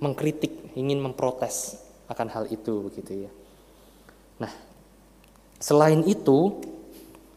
[0.00, 3.32] mengkritik, ingin memprotes akan hal itu begitu ya.
[4.36, 4.52] Nah,
[5.56, 6.60] selain itu,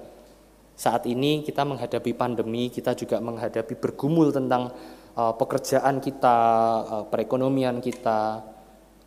[0.75, 4.75] Saat ini kita menghadapi pandemi, kita juga menghadapi bergumul tentang
[5.15, 6.39] uh, pekerjaan kita,
[6.83, 8.43] uh, perekonomian kita,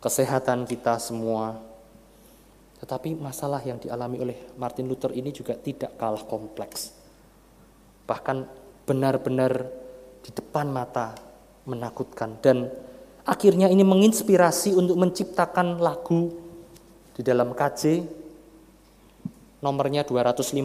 [0.00, 1.60] kesehatan kita semua.
[2.80, 6.94] Tetapi masalah yang dialami oleh Martin Luther ini juga tidak kalah kompleks.
[8.08, 8.36] Bahkan
[8.88, 9.52] benar-benar
[10.24, 11.12] di depan mata
[11.68, 12.68] menakutkan dan
[13.28, 16.32] akhirnya ini menginspirasi untuk menciptakan lagu
[17.16, 18.04] di dalam KJ
[19.64, 20.60] nomornya 250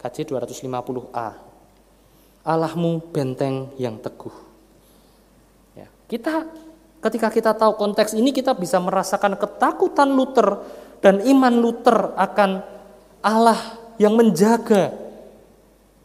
[0.00, 1.28] KJ 250A
[2.44, 4.32] Allahmu benteng yang teguh.
[5.72, 6.44] Ya, kita
[7.00, 10.60] ketika kita tahu konteks ini kita bisa merasakan ketakutan Luther
[11.00, 12.60] dan iman Luther akan
[13.24, 13.60] Allah
[13.96, 14.92] yang menjaga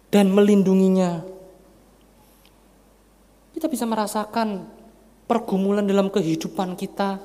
[0.08, 1.28] dan melindunginya.
[3.52, 4.64] Kita bisa merasakan
[5.28, 7.20] pergumulan dalam kehidupan kita.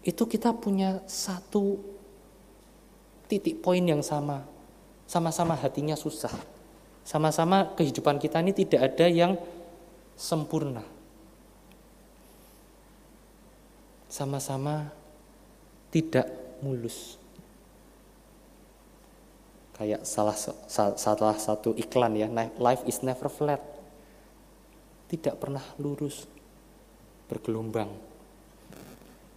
[0.00, 1.76] Itu kita punya satu
[3.28, 4.44] titik poin yang sama.
[5.04, 6.32] Sama-sama hatinya susah.
[7.04, 9.34] Sama-sama kehidupan kita ini tidak ada yang
[10.14, 10.84] sempurna.
[14.10, 14.90] Sama-sama
[15.90, 16.26] tidak
[16.62, 17.18] mulus.
[19.74, 20.36] Kayak salah
[21.00, 22.28] salah satu iklan ya,
[22.60, 23.80] life is never flat
[25.10, 26.30] tidak pernah lurus,
[27.26, 28.09] bergelombang.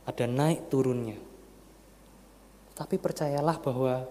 [0.03, 1.15] Ada naik turunnya.
[2.73, 4.03] Tapi percayalah bahwa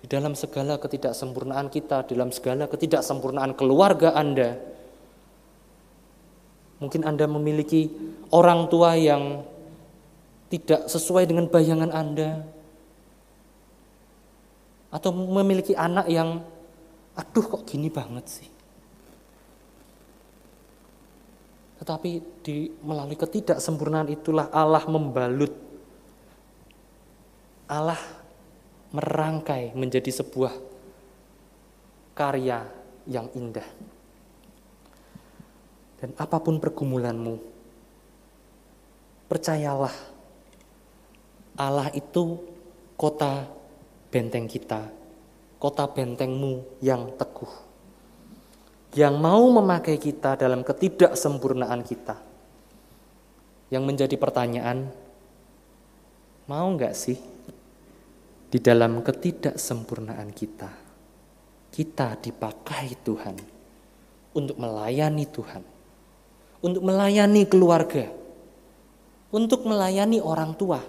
[0.00, 4.56] di dalam segala ketidaksempurnaan kita, dalam segala ketidaksempurnaan keluarga Anda,
[6.80, 7.92] mungkin Anda memiliki
[8.32, 9.44] orang tua yang
[10.48, 12.42] tidak sesuai dengan bayangan Anda,
[14.90, 16.42] atau memiliki anak yang,
[17.14, 18.48] aduh kok gini banget sih.
[21.80, 25.48] Tetapi di melalui ketidaksempurnaan itulah Allah membalut.
[27.64, 27.96] Allah
[28.92, 30.52] merangkai menjadi sebuah
[32.12, 32.68] karya
[33.08, 33.64] yang indah.
[36.04, 37.40] Dan apa pun pergumulanmu,
[39.24, 39.92] percayalah
[41.56, 42.40] Allah itu
[43.00, 43.48] kota
[44.12, 44.84] benteng kita,
[45.56, 47.69] kota bentengmu yang teguh
[48.98, 52.16] yang mau memakai kita dalam ketidaksempurnaan kita.
[53.70, 54.90] Yang menjadi pertanyaan,
[56.50, 57.14] mau nggak sih
[58.50, 60.70] di dalam ketidaksempurnaan kita,
[61.70, 63.36] kita dipakai Tuhan
[64.34, 65.62] untuk melayani Tuhan,
[66.66, 68.10] untuk melayani keluarga,
[69.30, 70.82] untuk melayani orang tua,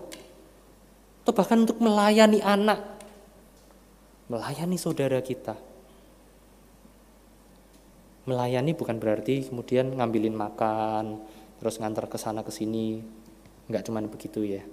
[1.22, 2.82] atau bahkan untuk melayani anak,
[4.26, 5.54] melayani saudara kita
[8.32, 11.20] melayani bukan berarti kemudian ngambilin makan
[11.60, 13.04] terus ngantar ke sana ke sini.
[13.68, 14.64] Nggak cuman begitu ya.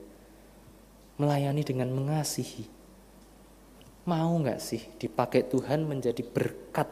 [1.19, 2.71] Melayani dengan mengasihi.
[4.07, 6.89] Mau nggak sih dipakai Tuhan menjadi berkat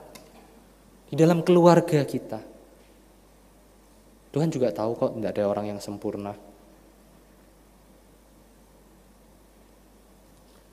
[1.07, 2.43] di dalam keluarga kita?
[4.35, 6.37] Tuhan juga tahu kok tidak ada orang yang sempurna.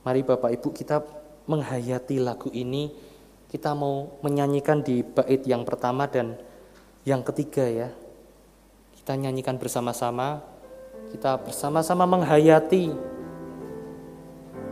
[0.03, 0.99] Mari Bapak Ibu kita
[1.47, 2.91] menghayati lagu ini
[3.53, 6.33] kita mau menyanyikan di bait yang pertama dan
[7.05, 7.89] yang ketiga ya.
[8.97, 10.41] Kita nyanyikan bersama-sama,
[11.13, 12.89] kita bersama-sama menghayati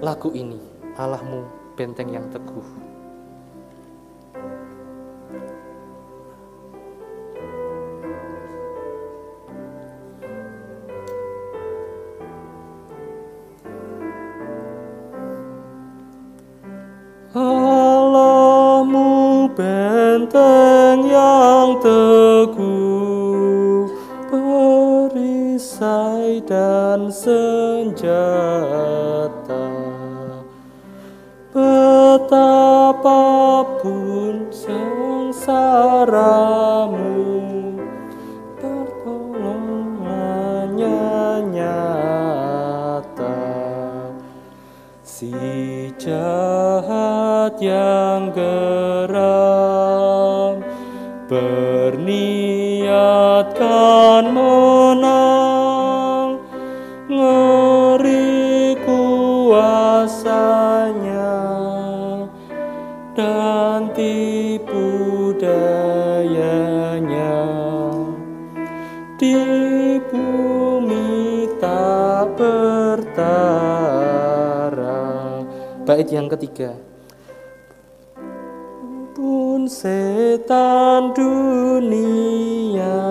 [0.01, 0.57] lagu ini.
[0.97, 1.45] Allahmu
[1.77, 2.90] benteng yang teguh.
[20.31, 23.83] benteng yang teguh
[24.31, 28.07] perisai dan senjata
[31.51, 32.47] betapapun
[34.55, 36.15] sengsaramu
[38.55, 41.03] pertolongannya
[41.51, 43.35] nyata
[45.03, 45.35] si
[45.99, 49.80] jahat yang geram
[51.31, 51.95] berniatkan
[54.35, 56.43] menang
[57.07, 60.11] ngeri kuasanya
[63.15, 67.39] dan tipu dayanya.
[69.15, 69.39] Di
[70.11, 73.39] bumi tak bertara.
[75.87, 76.75] Bait yang ketiga
[79.71, 83.07] setan dunia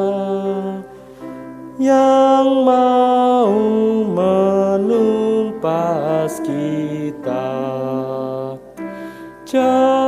[1.80, 3.48] yang mau
[4.76, 5.64] menumpas
[6.44, 7.56] kita.
[9.48, 9.99] Jangan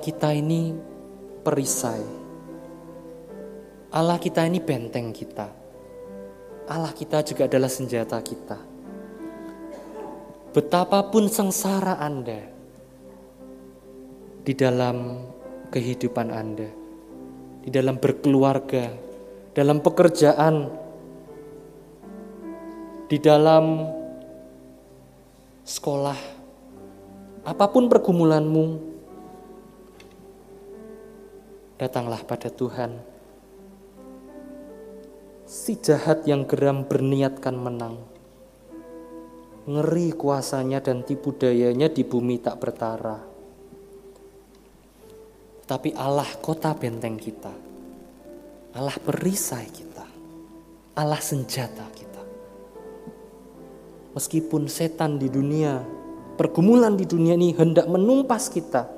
[0.00, 0.72] Kita ini
[1.44, 2.04] perisai.
[3.92, 5.48] Allah kita ini benteng kita.
[6.70, 8.58] Allah kita juga adalah senjata kita.
[10.56, 12.48] Betapapun sengsara Anda
[14.40, 15.20] di dalam
[15.68, 16.70] kehidupan Anda,
[17.60, 18.90] di dalam berkeluarga,
[19.52, 20.70] dalam pekerjaan,
[23.10, 23.84] di dalam
[25.66, 26.18] sekolah,
[27.46, 28.89] apa pun pergumulanmu,
[31.80, 33.00] datanglah pada Tuhan.
[35.48, 37.96] Si jahat yang geram berniatkan menang.
[39.64, 43.30] Ngeri kuasanya dan tipu dayanya di bumi tak bertara
[45.70, 47.54] tapi Allah kota benteng kita,
[48.74, 50.02] Allah perisai kita,
[50.98, 52.22] Allah senjata kita.
[54.18, 55.78] Meskipun setan di dunia,
[56.34, 58.90] pergumulan di dunia ini hendak menumpas kita,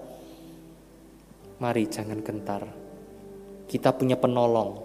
[1.62, 2.66] mari jangan gentar.
[3.70, 4.82] Kita punya penolong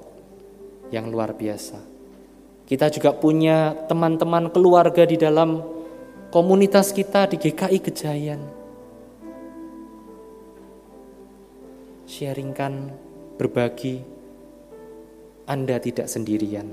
[0.94, 1.82] yang luar biasa.
[2.70, 5.66] Kita juga punya teman-teman keluarga di dalam
[6.30, 8.41] komunitas kita di GKI Gejayan
[12.08, 12.95] sharingkan,
[13.36, 14.02] berbagi,
[15.45, 16.72] Anda tidak sendirian.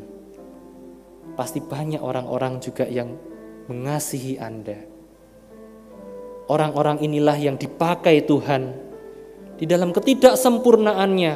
[1.34, 3.18] Pasti banyak orang-orang juga yang
[3.66, 4.78] mengasihi Anda.
[6.46, 8.83] Orang-orang inilah yang dipakai Tuhan
[9.54, 11.34] di dalam ketidaksempurnaannya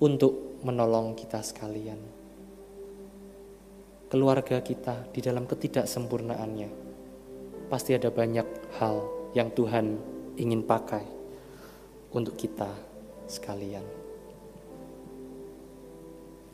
[0.00, 2.00] untuk menolong kita sekalian.
[4.06, 6.70] Keluarga kita di dalam ketidaksempurnaannya
[7.68, 8.46] pasti ada banyak
[8.78, 9.02] hal
[9.34, 9.98] yang Tuhan
[10.38, 11.04] ingin pakai
[12.14, 12.70] untuk kita
[13.28, 13.84] sekalian.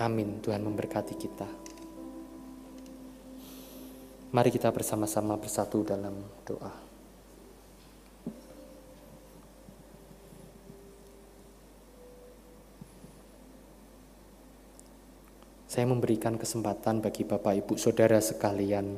[0.02, 0.42] Amin.
[0.42, 1.46] Tuhan memberkati kita.
[4.32, 6.81] Mari kita bersama-sama bersatu dalam doa.
[15.72, 18.92] Saya memberikan kesempatan bagi Bapak, Ibu, Saudara sekalian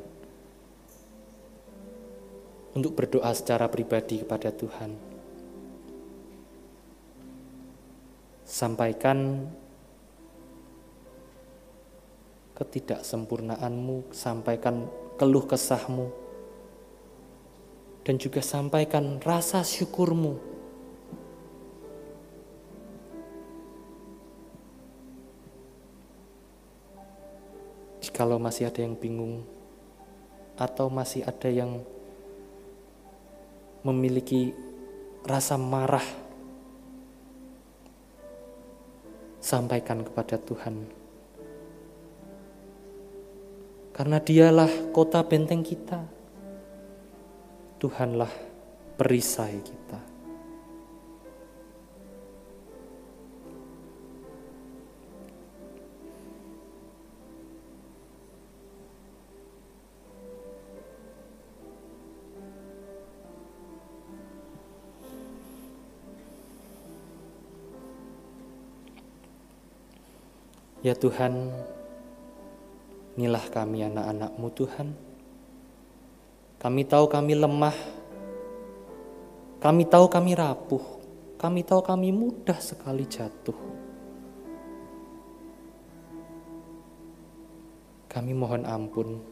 [2.74, 4.90] untuk berdoa secara pribadi kepada Tuhan.
[8.42, 9.46] Sampaikan
[12.58, 16.10] ketidaksempurnaanmu, sampaikan keluh kesahmu,
[18.02, 20.53] dan juga sampaikan rasa syukurmu.
[28.04, 29.48] Jikalau masih ada yang bingung,
[30.60, 31.80] atau masih ada yang
[33.80, 34.52] memiliki
[35.24, 36.04] rasa marah,
[39.40, 40.84] sampaikan kepada Tuhan.
[43.94, 46.04] Karena dialah kota benteng kita.
[47.78, 48.32] Tuhanlah
[48.96, 49.83] perisai kita.
[70.84, 71.48] Ya Tuhan,
[73.14, 74.88] Inilah kami anak-anakmu Tuhan.
[76.58, 77.76] Kami tahu kami lemah.
[79.62, 80.82] Kami tahu kami rapuh.
[81.38, 83.54] Kami tahu kami mudah sekali jatuh.
[88.10, 89.22] Kami mohon ampun.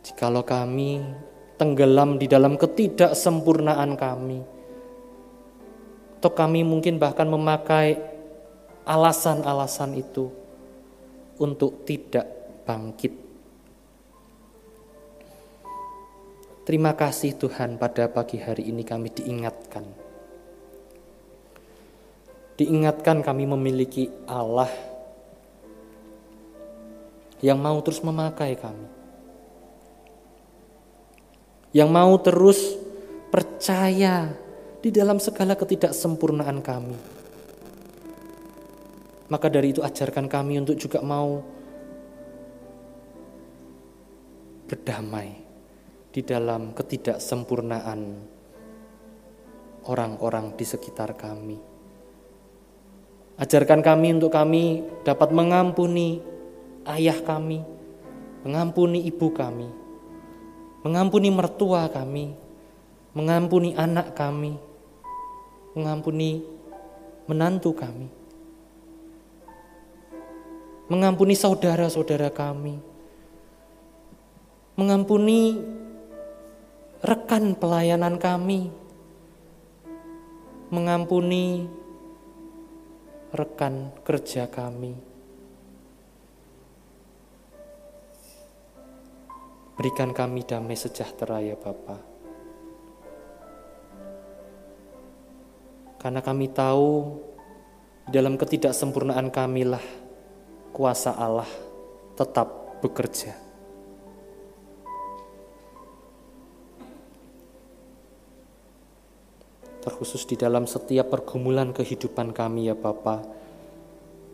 [0.00, 1.04] Jikalau kami
[1.60, 4.40] tenggelam di dalam ketidaksempurnaan kami.
[6.16, 8.17] Atau kami mungkin bahkan memakai
[8.88, 10.32] alasan-alasan itu
[11.36, 12.24] untuk tidak
[12.64, 13.12] bangkit.
[16.64, 19.84] Terima kasih Tuhan pada pagi hari ini kami diingatkan.
[22.58, 24.68] Diingatkan kami memiliki Allah
[27.44, 28.88] yang mau terus memakai kami.
[31.76, 32.60] Yang mau terus
[33.28, 34.32] percaya
[34.80, 37.17] di dalam segala ketidaksempurnaan kami
[39.28, 41.44] maka dari itu ajarkan kami untuk juga mau
[44.68, 45.28] berdamai
[46.12, 48.00] di dalam ketidaksempurnaan
[49.88, 51.60] orang-orang di sekitar kami.
[53.38, 56.18] Ajarkan kami untuk kami dapat mengampuni
[56.88, 57.62] ayah kami,
[58.42, 59.68] mengampuni ibu kami,
[60.82, 62.34] mengampuni mertua kami,
[63.14, 64.58] mengampuni anak kami,
[65.76, 66.42] mengampuni
[67.28, 68.17] menantu kami
[70.88, 72.80] mengampuni saudara-saudara kami,
[74.80, 75.60] mengampuni
[77.04, 78.72] rekan pelayanan kami,
[80.72, 81.68] mengampuni
[83.36, 84.96] rekan kerja kami.
[89.78, 92.02] Berikan kami damai sejahtera ya Bapa.
[96.02, 97.22] Karena kami tahu
[98.10, 100.07] dalam ketidaksempurnaan kamilah
[100.72, 101.48] kuasa Allah
[102.14, 103.34] tetap bekerja.
[109.78, 113.24] Terkhusus di dalam setiap pergumulan kehidupan kami ya Bapa.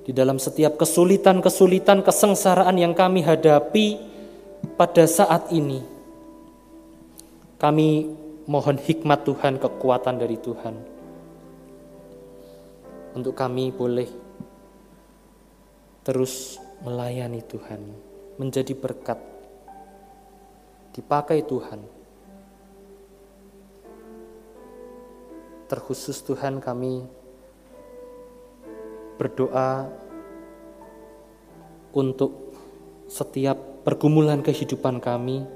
[0.04, 3.96] Di dalam setiap kesulitan-kesulitan, kesengsaraan yang kami hadapi
[4.76, 5.80] pada saat ini.
[7.56, 7.88] Kami
[8.44, 10.74] mohon hikmat Tuhan, kekuatan dari Tuhan.
[13.14, 14.23] Untuk kami boleh
[16.04, 17.80] terus melayani Tuhan,
[18.36, 19.16] menjadi berkat,
[20.92, 21.80] dipakai Tuhan.
[25.64, 27.08] Terkhusus Tuhan kami
[29.16, 29.88] berdoa
[31.96, 32.52] untuk
[33.08, 35.48] setiap pergumulan kehidupan kami,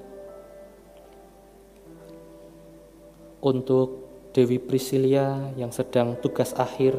[3.45, 6.97] untuk Dewi Priscilia yang sedang tugas akhir,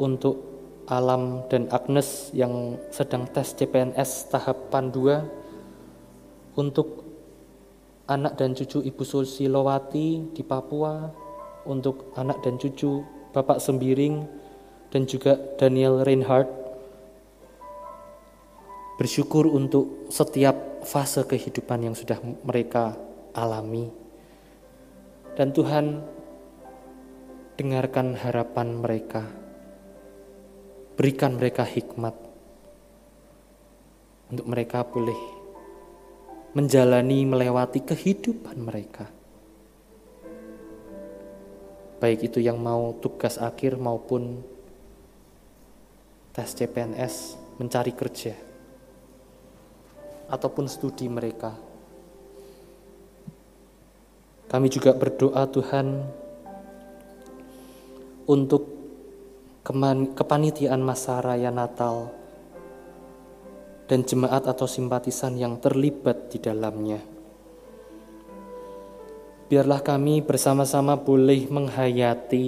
[0.00, 0.55] untuk
[0.86, 7.02] Alam dan Agnes yang sedang tes CPNS tahapan 2 untuk
[8.06, 11.10] anak dan cucu Ibu Susilowati di Papua,
[11.66, 13.02] untuk anak dan cucu
[13.34, 14.22] Bapak Sembiring
[14.94, 16.54] dan juga Daniel Reinhardt.
[19.02, 22.94] Bersyukur untuk setiap fase kehidupan yang sudah mereka
[23.34, 23.90] alami.
[25.34, 26.00] Dan Tuhan
[27.58, 29.45] dengarkan harapan mereka
[30.96, 32.16] Berikan mereka hikmat
[34.32, 35.20] untuk mereka boleh
[36.56, 39.04] menjalani melewati kehidupan mereka.
[42.00, 44.40] Baik itu yang mau tugas akhir maupun
[46.32, 48.36] tes CPNS mencari kerja
[50.32, 51.52] ataupun studi mereka.
[54.48, 55.86] Kami juga berdoa Tuhan
[58.28, 58.75] untuk
[60.14, 62.14] kepanitiaan masa raya Natal,
[63.90, 67.02] dan jemaat atau simpatisan yang terlibat di dalamnya.
[69.46, 72.46] Biarlah kami bersama-sama boleh menghayati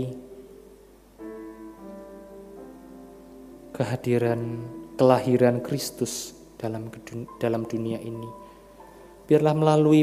[3.75, 4.67] kehadiran
[4.99, 6.91] kelahiran Kristus dalam
[7.39, 8.27] dalam dunia ini.
[9.31, 10.03] Biarlah melalui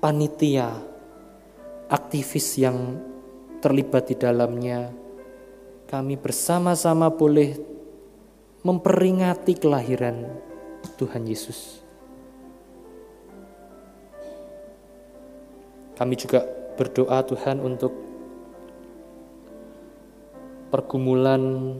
[0.00, 0.72] panitia
[1.92, 2.96] aktivis yang
[3.60, 5.05] terlibat di dalamnya
[5.86, 7.54] kami bersama-sama boleh
[8.66, 10.26] memperingati kelahiran
[10.98, 11.78] Tuhan Yesus.
[15.94, 16.42] Kami juga
[16.74, 17.94] berdoa Tuhan untuk
[20.74, 21.72] pergumulan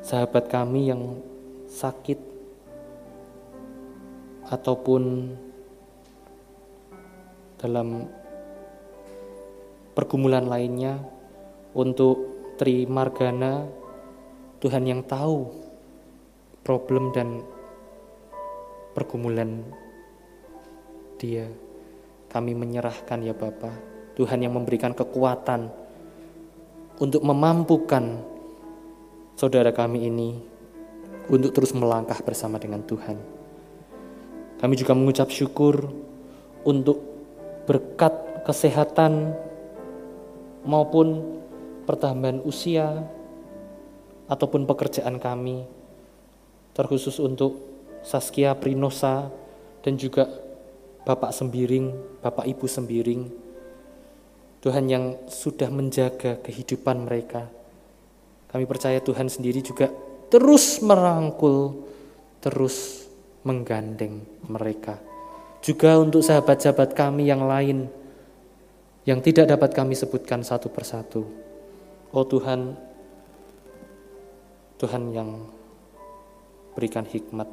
[0.00, 1.18] sahabat kami yang
[1.66, 2.16] sakit
[4.48, 5.34] ataupun
[7.58, 8.06] dalam
[9.98, 11.13] pergumulan lainnya
[11.74, 12.16] untuk
[12.54, 13.66] Tri Margana,
[14.62, 15.50] Tuhan yang tahu
[16.62, 17.42] problem dan
[18.94, 19.60] pergumulan
[21.18, 21.50] dia.
[22.30, 23.70] Kami menyerahkan ya Bapa,
[24.18, 25.70] Tuhan yang memberikan kekuatan
[26.98, 28.22] untuk memampukan
[29.34, 30.30] saudara kami ini
[31.30, 33.18] untuk terus melangkah bersama dengan Tuhan.
[34.58, 35.90] Kami juga mengucap syukur
[36.64, 37.02] untuk
[37.66, 39.34] berkat kesehatan
[40.64, 41.40] maupun
[41.84, 43.04] pertambahan usia
[44.28, 45.68] ataupun pekerjaan kami
[46.74, 47.60] terkhusus untuk
[48.04, 49.30] Saskia Prinosa
[49.80, 50.28] dan juga
[51.04, 53.22] Bapak Sembiring, Bapak Ibu Sembiring.
[54.64, 57.44] Tuhan yang sudah menjaga kehidupan mereka.
[58.48, 59.92] Kami percaya Tuhan sendiri juga
[60.32, 61.84] terus merangkul,
[62.40, 63.04] terus
[63.44, 64.96] menggandeng mereka.
[65.60, 67.88] Juga untuk sahabat-sahabat kami yang lain
[69.04, 71.28] yang tidak dapat kami sebutkan satu persatu.
[72.14, 72.78] Oh Tuhan,
[74.78, 75.50] Tuhan yang
[76.78, 77.50] berikan hikmat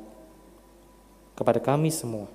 [1.33, 2.29] kepada kami semua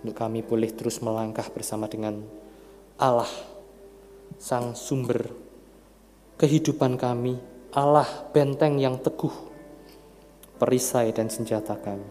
[0.00, 2.24] untuk kami boleh terus melangkah bersama dengan
[2.96, 3.28] Allah,
[4.40, 5.28] Sang Sumber
[6.40, 7.36] kehidupan kami,
[7.76, 9.34] Allah benteng yang teguh,
[10.56, 12.08] perisai dan senjata kami.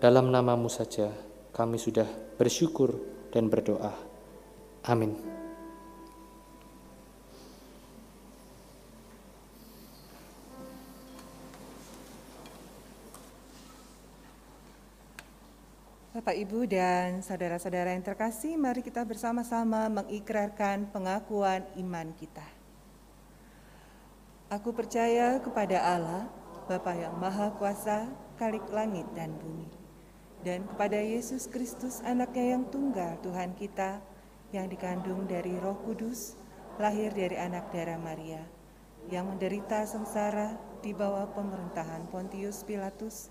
[0.00, 1.12] Dalam namamu saja
[1.52, 2.08] kami sudah
[2.40, 2.96] bersyukur
[3.36, 3.92] dan berdoa.
[4.88, 5.37] Amin.
[16.18, 22.42] Bapak, Ibu, dan saudara-saudara yang terkasih, mari kita bersama-sama mengikrarkan pengakuan iman kita.
[24.50, 26.26] Aku percaya kepada Allah,
[26.66, 29.70] Bapa yang Maha Kuasa, Kalik langit dan bumi,
[30.42, 34.02] dan kepada Yesus Kristus, anaknya yang tunggal, Tuhan kita,
[34.50, 36.34] yang dikandung dari roh kudus,
[36.82, 38.42] lahir dari anak darah Maria,
[39.06, 43.30] yang menderita sengsara di bawah pemerintahan Pontius Pilatus,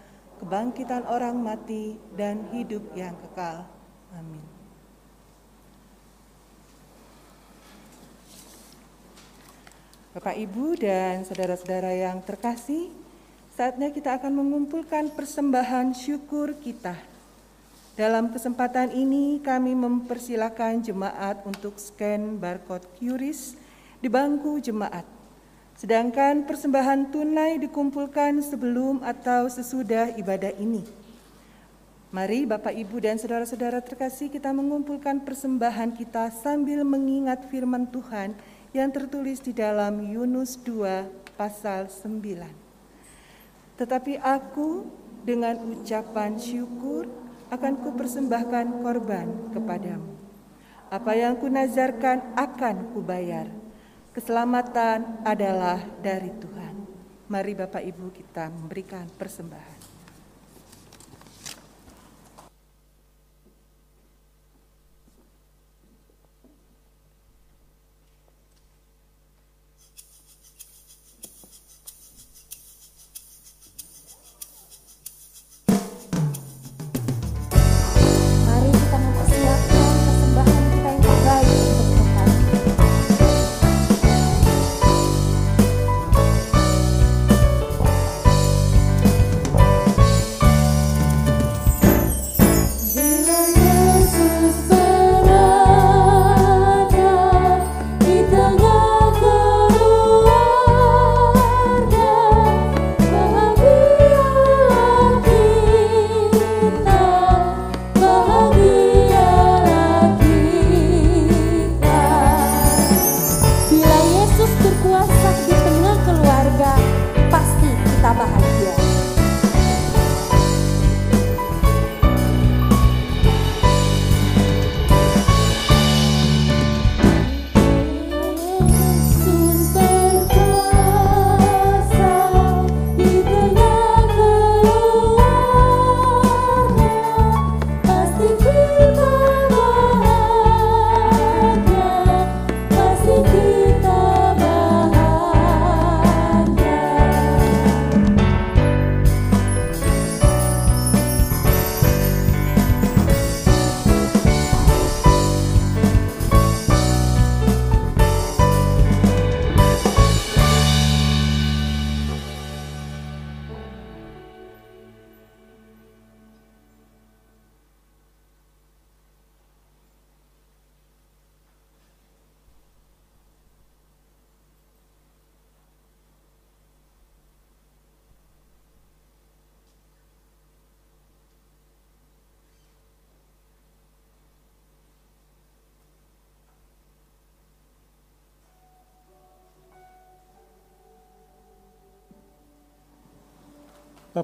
[0.41, 3.69] kebangkitan orang mati, dan hidup yang kekal.
[4.17, 4.41] Amin.
[10.11, 12.91] Bapak, Ibu, dan saudara-saudara yang terkasih,
[13.55, 16.99] saatnya kita akan mengumpulkan persembahan syukur kita.
[17.95, 23.55] Dalam kesempatan ini, kami mempersilahkan jemaat untuk scan barcode QRIS
[24.03, 25.20] di bangku jemaat.
[25.77, 30.83] Sedangkan persembahan tunai dikumpulkan sebelum atau sesudah ibadah ini.
[32.11, 38.35] Mari Bapak Ibu dan saudara-saudara terkasih kita mengumpulkan persembahan kita sambil mengingat firman Tuhan
[38.75, 43.79] yang tertulis di dalam Yunus 2 pasal 9.
[43.79, 44.83] Tetapi aku
[45.23, 47.07] dengan ucapan syukur
[47.47, 50.11] akan kupersembahkan korban kepadamu.
[50.91, 53.60] Apa yang kunazarkan akan kubayar
[54.11, 56.75] Keselamatan adalah dari Tuhan.
[57.31, 59.80] Mari Bapak Ibu kita memberikan persembahan.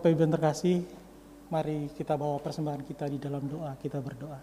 [0.08, 0.78] Bapak Ibu yang terkasih,
[1.52, 4.40] mari kita bawa persembahan kita di dalam doa, kita berdoa.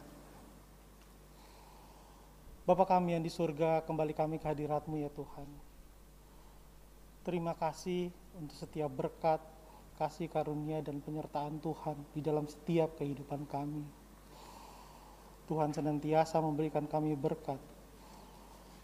[2.69, 5.49] Bapa kami yang di surga, kembali kami ke hadiratmu ya Tuhan.
[7.25, 9.41] Terima kasih untuk setiap berkat,
[9.97, 13.89] kasih karunia dan penyertaan Tuhan di dalam setiap kehidupan kami.
[15.49, 17.57] Tuhan senantiasa memberikan kami berkat,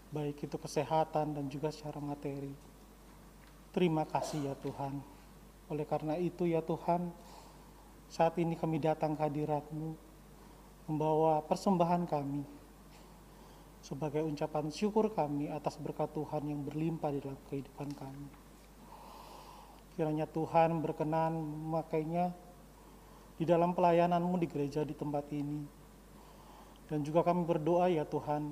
[0.09, 2.57] baik itu kesehatan dan juga secara materi.
[3.69, 5.10] Terima kasih ya Tuhan.
[5.71, 7.15] Oleh karena itu ya Tuhan,
[8.11, 9.95] saat ini kami datang ke hadiratmu,
[10.91, 12.43] membawa persembahan kami,
[13.79, 18.27] sebagai ucapan syukur kami atas berkat Tuhan yang berlimpah di dalam kehidupan kami.
[19.95, 22.35] Kiranya Tuhan berkenan memakainya
[23.39, 25.63] di dalam pelayananmu di gereja di tempat ini.
[26.91, 28.51] Dan juga kami berdoa ya Tuhan,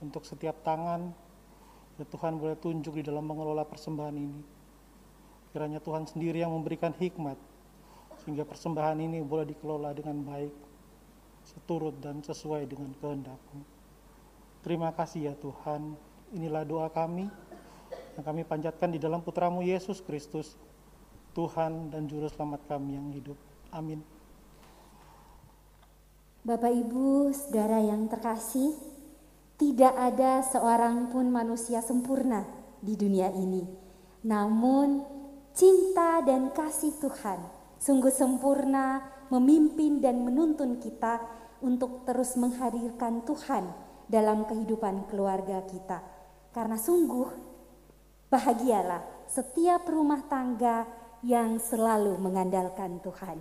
[0.00, 1.12] untuk setiap tangan,
[2.00, 4.55] ya Tuhan boleh tunjuk di dalam mengelola persembahan ini.
[5.56, 7.40] Kiranya Tuhan sendiri yang memberikan hikmat,
[8.20, 10.52] sehingga persembahan ini boleh dikelola dengan baik,
[11.48, 13.64] seturut dan sesuai dengan kehendak-Mu.
[14.60, 15.96] Terima kasih ya Tuhan,
[16.36, 17.32] inilah doa kami
[18.20, 20.60] yang kami panjatkan di dalam putramu Yesus Kristus,
[21.32, 23.40] Tuhan dan Juru Selamat kami yang hidup.
[23.72, 24.04] Amin.
[26.44, 28.76] Bapak Ibu, saudara yang terkasih,
[29.56, 32.44] tidak ada seorang pun manusia sempurna
[32.84, 33.64] di dunia ini.
[34.20, 35.15] Namun,
[35.56, 37.40] cinta dan kasih Tuhan
[37.80, 39.00] sungguh sempurna
[39.32, 41.24] memimpin dan menuntun kita
[41.64, 43.64] untuk terus menghadirkan Tuhan
[44.06, 46.04] dalam kehidupan keluarga kita.
[46.52, 47.28] Karena sungguh
[48.28, 50.86] bahagialah setiap rumah tangga
[51.24, 53.38] yang selalu mengandalkan Tuhan.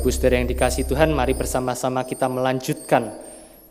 [0.00, 3.20] Bapak Ibu Saudara yang dikasih Tuhan, mari bersama-sama kita melanjutkan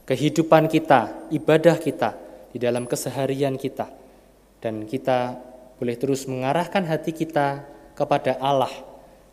[0.06, 2.14] kehidupan kita, ibadah kita
[2.54, 3.90] di dalam keseharian kita.
[4.62, 5.34] Dan kita
[5.82, 7.66] boleh terus mengarahkan hati kita
[7.98, 8.70] kepada Allah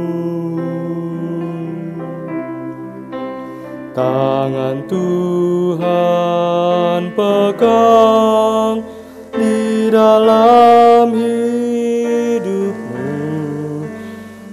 [3.97, 8.85] Tangan Tuhan pegang
[9.33, 13.09] di dalam hidupmu.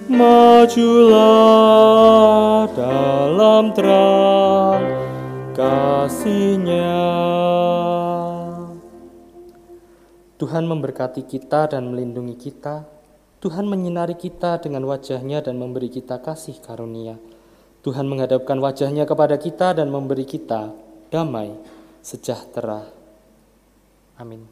[0.08, 1.12] Majulah
[2.72, 4.80] dalam terang
[5.52, 7.31] kasihnya
[10.42, 12.82] Tuhan memberkati kita dan melindungi kita.
[13.46, 17.22] Tuhan menyinari kita dengan wajahnya dan memberi kita kasih karunia.
[17.86, 20.74] Tuhan menghadapkan wajahnya kepada kita dan memberi kita
[21.14, 21.54] damai
[22.02, 22.90] sejahtera.
[24.18, 24.50] Amin.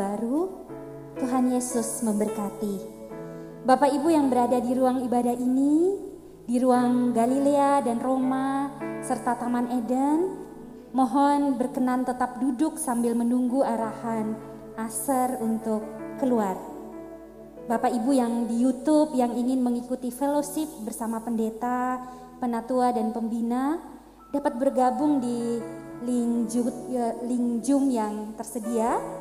[0.00, 0.48] Baru.
[1.20, 2.80] Tuhan Yesus memberkati.
[3.68, 6.00] Bapak Ibu yang berada di ruang ibadah ini,
[6.48, 8.72] di ruang Galilea dan Roma,
[9.04, 10.32] serta Taman Eden,
[10.96, 14.32] mohon berkenan tetap duduk sambil menunggu arahan
[14.80, 15.84] Aser untuk
[16.16, 16.56] keluar.
[17.68, 22.00] Bapak Ibu yang di YouTube yang ingin mengikuti fellowship bersama pendeta,
[22.40, 23.76] penatua dan pembina
[24.32, 25.60] dapat bergabung di
[26.08, 26.72] link Zoom,
[27.60, 29.19] Zoom yang tersedia